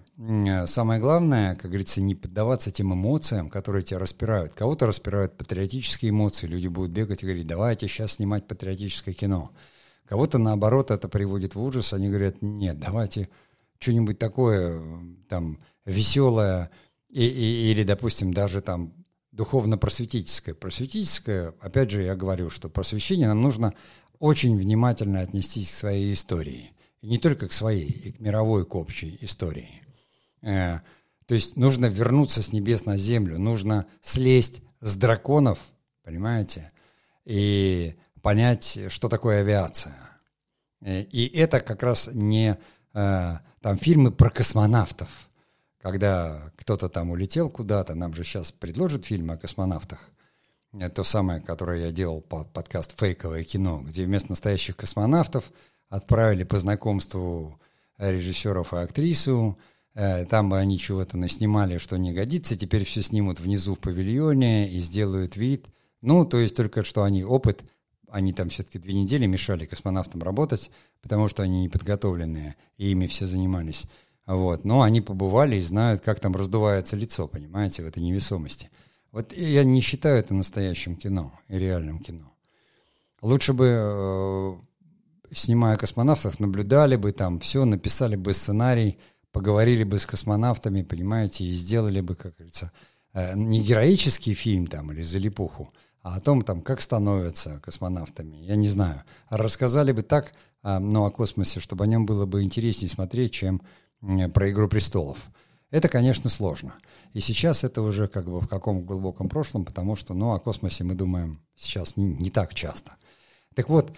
самое 0.66 1.00
главное, 1.00 1.56
как 1.56 1.70
говорится, 1.70 2.02
не 2.02 2.16
поддаваться 2.16 2.72
тем 2.72 2.92
эмоциям, 2.94 3.52
которые 3.52 3.84
тебя 3.84 4.00
распирают. 4.00 4.54
Кого-то 4.54 4.88
распирают 4.88 5.38
патриотические 5.38 6.10
эмоции, 6.10 6.48
люди 6.48 6.68
будут 6.68 6.92
бегать 6.92 7.22
и 7.22 7.26
говорить, 7.28 7.46
давайте 7.46 7.88
сейчас 7.88 8.14
снимать 8.14 8.48
патриотическое 8.48 9.14
кино. 9.14 9.52
Кого-то, 10.06 10.40
наоборот, 10.40 10.90
это 10.90 11.08
приводит 11.08 11.54
в 11.54 11.62
ужас, 11.62 11.94
они 11.94 12.10
говорят, 12.10 12.42
нет, 12.42 12.80
давайте 12.80 13.30
что-нибудь 13.78 14.18
такое, 14.18 14.82
там, 15.30 15.60
веселое, 15.86 16.70
и, 17.10 17.26
и, 17.26 17.72
или, 17.72 17.84
допустим, 17.84 18.34
даже 18.34 18.62
там 18.62 18.94
духовно-просветительское. 19.32 20.56
Просветительское, 20.56 21.54
опять 21.62 21.92
же, 21.92 22.04
я 22.04 22.16
говорю, 22.16 22.50
что 22.50 22.70
просвещение 22.70 23.28
нам 23.28 23.42
нужно 23.42 23.74
очень 24.20 24.58
внимательно 24.58 25.22
отнестись 25.22 25.72
к 25.72 25.76
своей 25.76 26.14
истории– 26.14 26.72
и 27.06 27.08
не 27.08 27.20
только 27.20 27.48
к 27.48 27.54
своей, 27.54 27.88
и 27.88 28.12
к 28.12 28.20
мировой, 28.20 28.66
к 28.66 28.74
общей 28.74 29.20
истории. 29.22 29.82
Э, 30.42 30.80
то 31.28 31.36
есть 31.36 31.56
нужно 31.56 31.86
вернуться 31.86 32.42
с 32.42 32.52
небес 32.52 32.86
на 32.86 32.98
землю, 32.98 33.38
нужно 33.38 33.86
слезть 34.02 34.64
с 34.82 34.96
драконов, 34.96 35.60
понимаете, 36.04 36.72
и 37.24 37.96
понять, 38.24 38.80
что 38.88 39.08
такое 39.08 39.42
авиация. 39.42 39.96
Э, 40.82 41.04
и 41.04 41.28
это 41.38 41.60
как 41.60 41.84
раз 41.84 42.10
не 42.12 42.58
э, 42.96 43.38
там 43.62 43.78
фильмы 43.78 44.12
про 44.12 44.32
космонавтов, 44.32 45.30
когда 45.92 46.52
кто-то 46.56 46.90
там 46.90 47.12
улетел 47.12 47.50
куда-то, 47.50 47.96
нам 47.96 48.14
же 48.14 48.24
сейчас 48.24 48.52
предложат 48.52 49.06
фильм 49.06 49.32
о 49.32 49.38
космонавтах, 49.38 50.10
то 50.94 51.04
самое, 51.04 51.42
которое 51.42 51.86
я 51.86 51.92
делал 51.92 52.22
под 52.22 52.52
подкаст 52.52 53.00
«Фейковое 53.00 53.44
кино», 53.44 53.82
где 53.86 54.04
вместо 54.04 54.32
настоящих 54.32 54.76
космонавтов– 54.76 55.52
отправили 55.90 56.44
по 56.44 56.60
знакомству 56.60 57.60
режиссеров 57.98 58.74
и 58.74 58.78
актрису, 58.78 59.58
э, 59.94 60.26
там 60.26 60.50
бы 60.50 60.58
они 60.58 60.78
чего-то 60.78 61.18
наснимали, 61.18 61.78
что 61.78 61.98
не 61.98 62.14
годится, 62.14 62.58
теперь 62.58 62.84
все 62.84 63.02
снимут 63.02 63.40
внизу 63.40 63.76
в 63.76 63.80
павильоне 63.80 64.70
и 64.70 64.80
сделают 64.80 65.36
вид. 65.36 65.68
Ну, 66.02 66.26
то 66.26 66.38
есть 66.38 66.56
только 66.56 66.84
что 66.84 67.04
они 67.04 67.24
опыт, 67.24 67.64
они 68.10 68.34
там 68.34 68.50
все-таки 68.50 68.80
две 68.80 68.94
недели 68.94 69.26
мешали 69.26 69.66
космонавтам 69.66 70.22
работать, 70.22 70.70
потому 71.02 71.28
что 71.28 71.44
они 71.44 71.64
неподготовленные, 71.64 72.56
и 72.78 72.92
ими 72.92 73.08
все 73.08 73.26
занимались. 73.26 73.84
Вот. 74.26 74.66
Но 74.66 74.82
они 74.82 75.02
побывали 75.02 75.58
и 75.58 75.62
знают, 75.62 76.02
как 76.02 76.20
там 76.20 76.36
раздувается 76.36 76.96
лицо, 76.96 77.28
понимаете, 77.28 77.84
в 77.84 77.88
этой 77.88 78.02
невесомости. 78.02 78.70
Вот 79.12 79.32
я 79.34 79.64
не 79.64 79.82
считаю 79.82 80.18
это 80.18 80.34
настоящим 80.34 80.96
кино 80.96 81.32
и 81.48 81.58
реальным 81.58 82.00
кино. 82.00 82.34
Лучше 83.22 83.54
бы 83.54 83.68
э, 83.68 84.56
снимая 85.32 85.78
космонавтов, 85.78 86.40
наблюдали 86.40 86.96
бы 86.96 87.12
там 87.12 87.40
все, 87.40 87.66
написали 87.66 88.16
бы 88.16 88.34
сценарий, 88.34 89.00
поговорили 89.32 89.84
бы 89.84 90.00
с 90.00 90.06
космонавтами, 90.06 90.82
понимаете, 90.82 91.44
и 91.44 91.52
сделали 91.52 92.02
бы, 92.02 92.16
как 92.16 92.36
говорится, 92.36 92.72
э, 93.14 93.36
не 93.36 93.64
героический 93.64 94.34
фильм 94.34 94.68
там 94.68 94.92
или 94.92 95.02
залипуху, 95.02 95.72
а 96.02 96.16
о 96.16 96.22
том, 96.22 96.42
там, 96.42 96.62
как 96.62 96.82
становятся 96.82 97.60
космонавтами, 97.64 98.38
я 98.38 98.56
не 98.56 98.68
знаю. 98.68 99.04
Рассказали 99.30 99.92
бы 99.92 100.04
так, 100.04 100.34
а, 100.62 100.80
ну, 100.80 101.06
о 101.06 101.12
космосе, 101.12 101.60
чтобы 101.60 101.84
о 101.84 101.88
нем 101.88 102.06
было 102.06 102.26
бы 102.26 102.44
интереснее 102.44 102.90
смотреть, 102.90 103.34
чем 103.34 103.62
про 104.34 104.52
«Игру 104.52 104.68
престолов». 104.68 105.20
Это, 105.72 105.90
конечно, 105.90 106.30
сложно. 106.30 106.76
И 107.14 107.20
сейчас 107.20 107.64
это 107.64 107.82
уже 107.82 108.08
как 108.08 108.26
бы 108.26 108.40
в 108.40 108.48
каком 108.48 108.86
глубоком 108.86 109.30
прошлом, 109.30 109.66
потому 109.66 109.96
что, 109.96 110.14
ну, 110.14 110.34
о 110.34 110.40
космосе 110.40 110.84
мы 110.84 110.94
думаем 110.94 111.42
сейчас 111.56 111.98
не, 111.98 112.06
не 112.06 112.30
так 112.30 112.54
часто. 112.54 112.96
Так 113.56 113.70
вот, 113.70 113.92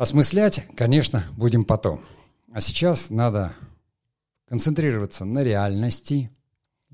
Осмыслять, 0.00 0.64
конечно, 0.76 1.26
будем 1.36 1.66
потом. 1.66 2.00
А 2.54 2.62
сейчас 2.62 3.10
надо 3.10 3.52
концентрироваться 4.48 5.26
на 5.26 5.44
реальности. 5.44 6.30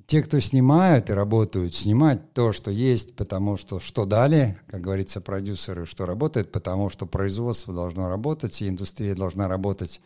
Те, 0.07 0.25
кто 0.25 0.41
снимают 0.41 1.09
и 1.09 1.13
работают, 1.13 1.77
снимать 1.77 2.33
то, 2.33 2.51
что 2.51 2.73
есть, 2.73 3.15
потому 3.15 3.57
что 3.57 3.79
что 3.79 4.07
дали, 4.07 4.59
как 4.67 4.81
говорится, 4.81 5.21
продюсеры, 5.21 5.87
что 5.87 6.05
работает, 6.05 6.51
потому 6.51 6.91
что 6.91 7.07
производство 7.07 7.73
должно 7.73 8.09
работать, 8.09 8.61
и 8.61 8.69
индустрия 8.69 9.15
должна 9.15 9.47
работать, 9.47 10.01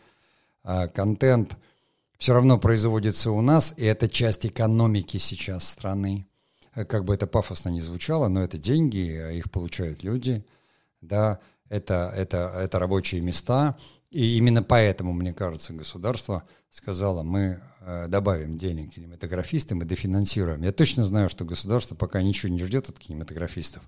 контент 0.63 1.57
все 2.17 2.33
равно 2.33 2.59
производится 2.59 3.31
у 3.31 3.41
нас, 3.41 3.73
и 3.77 3.85
это 3.85 4.07
часть 4.07 4.45
экономики 4.45 5.17
сейчас 5.17 5.67
страны. 5.67 6.27
Как 6.73 7.03
бы 7.03 7.13
это 7.13 7.27
пафосно 7.27 7.69
не 7.69 7.81
звучало, 7.81 8.27
но 8.27 8.43
это 8.43 8.57
деньги, 8.57 9.17
а 9.17 9.31
их 9.31 9.51
получают 9.51 10.03
люди, 10.03 10.45
да, 11.01 11.39
это, 11.67 12.13
это, 12.15 12.53
это 12.57 12.79
рабочие 12.79 13.21
места. 13.21 13.75
И 14.11 14.37
именно 14.37 14.61
поэтому, 14.61 15.13
мне 15.13 15.33
кажется, 15.33 15.73
государство 15.73 16.43
сказало, 16.69 17.23
мы 17.23 17.61
э, 17.79 18.07
добавим 18.07 18.57
денег 18.57 18.93
кинематографистам 18.93 19.81
и 19.81 19.85
дофинансируем. 19.85 20.61
Я 20.63 20.73
точно 20.73 21.05
знаю, 21.05 21.29
что 21.29 21.45
государство 21.45 21.95
пока 21.95 22.21
ничего 22.21 22.51
не 22.51 22.63
ждет 22.63 22.89
от 22.89 22.99
кинематографистов. 22.99 23.83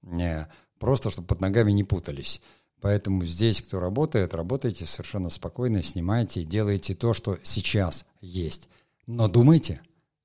Не, 0.00 0.48
просто, 0.78 1.10
чтобы 1.10 1.28
под 1.28 1.42
ногами 1.42 1.70
не 1.72 1.84
путались. 1.84 2.40
Поэтому 2.82 3.24
здесь, 3.24 3.62
кто 3.62 3.78
работает, 3.78 4.34
работайте 4.34 4.84
совершенно 4.84 5.30
спокойно, 5.30 5.82
снимайте 5.82 6.42
и 6.42 6.44
делайте 6.44 6.94
то, 6.94 7.14
что 7.14 7.38
сейчас 7.42 8.04
есть. 8.20 8.68
Но 9.06 9.28
думайте 9.28 9.80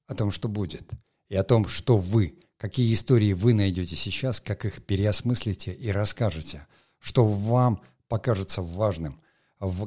о 0.07 0.15
том, 0.15 0.31
что 0.31 0.49
будет, 0.49 0.89
и 1.29 1.35
о 1.37 1.43
том, 1.43 1.67
что 1.67 1.95
вы, 1.95 2.35
какие 2.57 2.93
истории 2.93 3.31
вы 3.31 3.53
найдете 3.53 3.95
сейчас, 3.95 4.41
как 4.41 4.65
их 4.65 4.83
переосмыслите 4.83 5.71
и 5.71 5.89
расскажете– 5.91 6.67
что 6.99 7.25
вам 7.25 7.79
покажется 8.07 8.61
важным, 8.61 9.19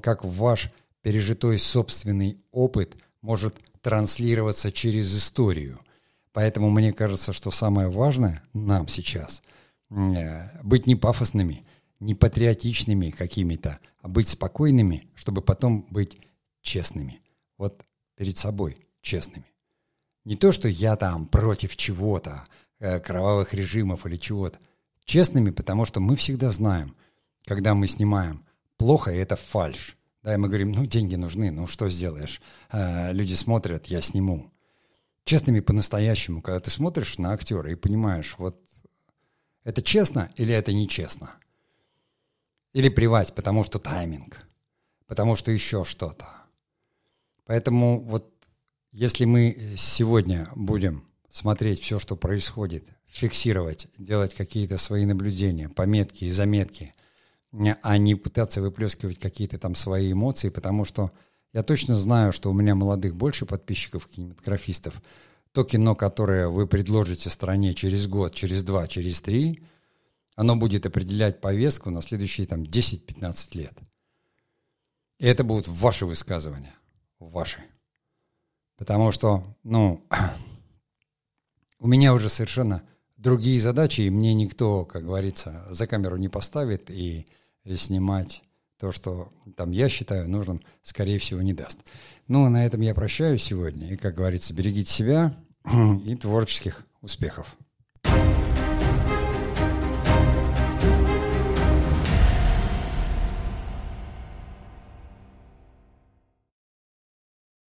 как 0.03 0.25
ваш 0.25 0.71
пережитой 1.03 1.59
собственный 1.59 2.39
опыт 2.51 2.97
может 3.23 3.57
транслироваться 3.81 4.71
через 4.73 5.15
историю. 5.17 5.81
Поэтому 6.33 6.71
мне 6.71 6.93
кажется, 6.93 7.33
что 7.33 7.51
самое 7.51 7.89
важное 7.89 8.43
нам 8.53 8.87
сейчас 8.89 9.43
э, 9.91 10.63
быть 10.63 10.87
не 10.87 10.95
пафосными, 10.95 11.65
не 12.01 12.15
патриотичными 12.15 13.11
какими-то, 13.11 13.79
а 14.01 14.09
быть 14.09 14.29
спокойными, 14.29 15.09
чтобы 15.15 15.43
потом 15.43 15.87
быть 15.91 16.19
честными. 16.63 17.21
Вот 17.59 17.85
перед 18.17 18.37
собой 18.39 18.79
честными. 19.03 19.47
Не 20.25 20.37
то, 20.37 20.53
что 20.53 20.69
я 20.69 20.97
там 20.97 21.27
против 21.27 21.77
чего-то, 21.77 22.47
э, 22.79 23.01
кровавых 23.01 23.55
режимов 23.55 24.07
или 24.07 24.17
чего-то. 24.17 24.59
Честными, 25.05 25.51
потому 25.51 25.85
что 25.85 26.01
мы 26.01 26.17
всегда 26.17 26.51
знаем, 26.51 26.97
когда 27.45 27.75
мы 27.75 27.89
снимаем 27.89 28.45
плохо, 28.77 29.11
это 29.11 29.37
фальш. 29.37 29.97
Да, 30.23 30.35
и 30.35 30.37
мы 30.37 30.49
говорим, 30.49 30.73
ну, 30.73 30.85
деньги 30.85 31.15
нужны, 31.15 31.51
ну, 31.51 31.67
что 31.67 31.89
сделаешь? 31.89 32.43
Э, 32.71 33.13
люди 33.13 33.35
смотрят, 33.35 33.87
я 33.87 34.01
сниму. 34.03 34.53
Честными 35.25 35.61
по-настоящему, 35.61 36.43
когда 36.43 36.61
ты 36.61 36.71
смотришь 36.71 37.19
на 37.19 37.33
актера 37.33 37.71
и 37.71 37.75
понимаешь, 37.75 38.35
вот 38.39 38.61
это 39.65 39.83
честно 39.83 40.31
или 40.37 40.55
это 40.55 40.73
нечестно? 40.73 41.35
Или 42.73 42.89
плевать, 42.89 43.35
потому 43.35 43.65
что 43.65 43.79
тайминг, 43.79 44.47
потому 45.07 45.37
что 45.37 45.51
еще 45.51 45.85
что-то. 45.85 46.27
Поэтому 47.45 48.01
вот 48.01 48.33
если 48.93 49.25
мы 49.25 49.75
сегодня 49.77 50.49
будем 50.55 51.05
смотреть 51.29 51.81
все, 51.81 51.99
что 51.99 52.17
происходит, 52.17 52.85
фиксировать, 53.07 53.89
делать 53.99 54.35
какие-то 54.35 54.79
свои 54.79 55.05
наблюдения, 55.05 55.69
пометки 55.69 56.25
и 56.25 56.31
заметки, 56.31 56.95
а 57.83 57.99
не 57.99 58.15
пытаться 58.15 58.61
выплескивать 58.61 59.19
какие-то 59.19 59.59
там 59.59 59.75
свои 59.75 60.13
эмоции, 60.13 60.49
потому 60.49 60.85
что 60.85 61.11
я 61.53 61.65
точно 61.65 61.97
знаю, 61.97 62.33
что 62.33 62.51
у 62.51 62.53
меня 62.53 62.77
молодых 62.77 63.17
больше 63.17 63.47
подписчиков 63.47 64.07
кинематографистов. 64.07 65.03
То 65.53 65.65
кино, 65.65 65.97
которое 65.97 66.49
вы 66.49 66.69
предложите 66.69 67.29
стране 67.29 67.75
через 67.75 68.07
год, 68.07 68.35
через 68.35 68.63
два, 68.63 68.87
через 68.87 69.21
три, 69.21 69.61
оно 70.37 70.57
будет 70.57 70.87
определять 70.87 71.41
повестку 71.41 71.91
на 71.91 72.03
следующие 72.03 72.47
там 72.47 72.63
10-15 72.63 73.59
лет. 73.59 73.75
И 75.19 75.27
это 75.27 75.45
будут 75.45 75.69
ваши 75.69 76.07
высказывания. 76.07 76.75
Ваши. 77.19 77.63
Потому 78.77 79.13
что, 79.13 79.45
ну, 79.63 80.07
у 81.79 81.87
меня 81.87 82.15
уже 82.15 82.29
совершенно 82.29 82.83
другие 83.17 83.61
задачи, 83.61 84.03
и 84.03 84.11
мне 84.11 84.33
никто, 84.33 84.85
как 84.85 85.05
говорится, 85.05 85.67
за 85.69 85.87
камеру 85.87 86.17
не 86.17 86.29
поставит, 86.29 86.91
и 86.91 87.27
и 87.65 87.77
снимать 87.77 88.43
то, 88.79 88.93
что 88.93 89.33
там 89.57 89.71
я 89.71 89.89
считаю 89.89 90.31
нужным, 90.31 90.61
скорее 90.83 91.19
всего, 91.19 91.43
не 91.43 91.53
даст. 91.53 91.79
Ну, 92.29 92.49
на 92.49 92.65
этом 92.65 92.81
я 92.81 92.95
прощаюсь 92.95 93.43
сегодня. 93.43 93.93
И, 93.93 93.97
как 93.97 94.15
говорится, 94.15 94.55
берегите 94.55 94.91
себя 94.91 95.35
и 96.05 96.17
творческих 96.17 96.85
успехов. 97.03 97.57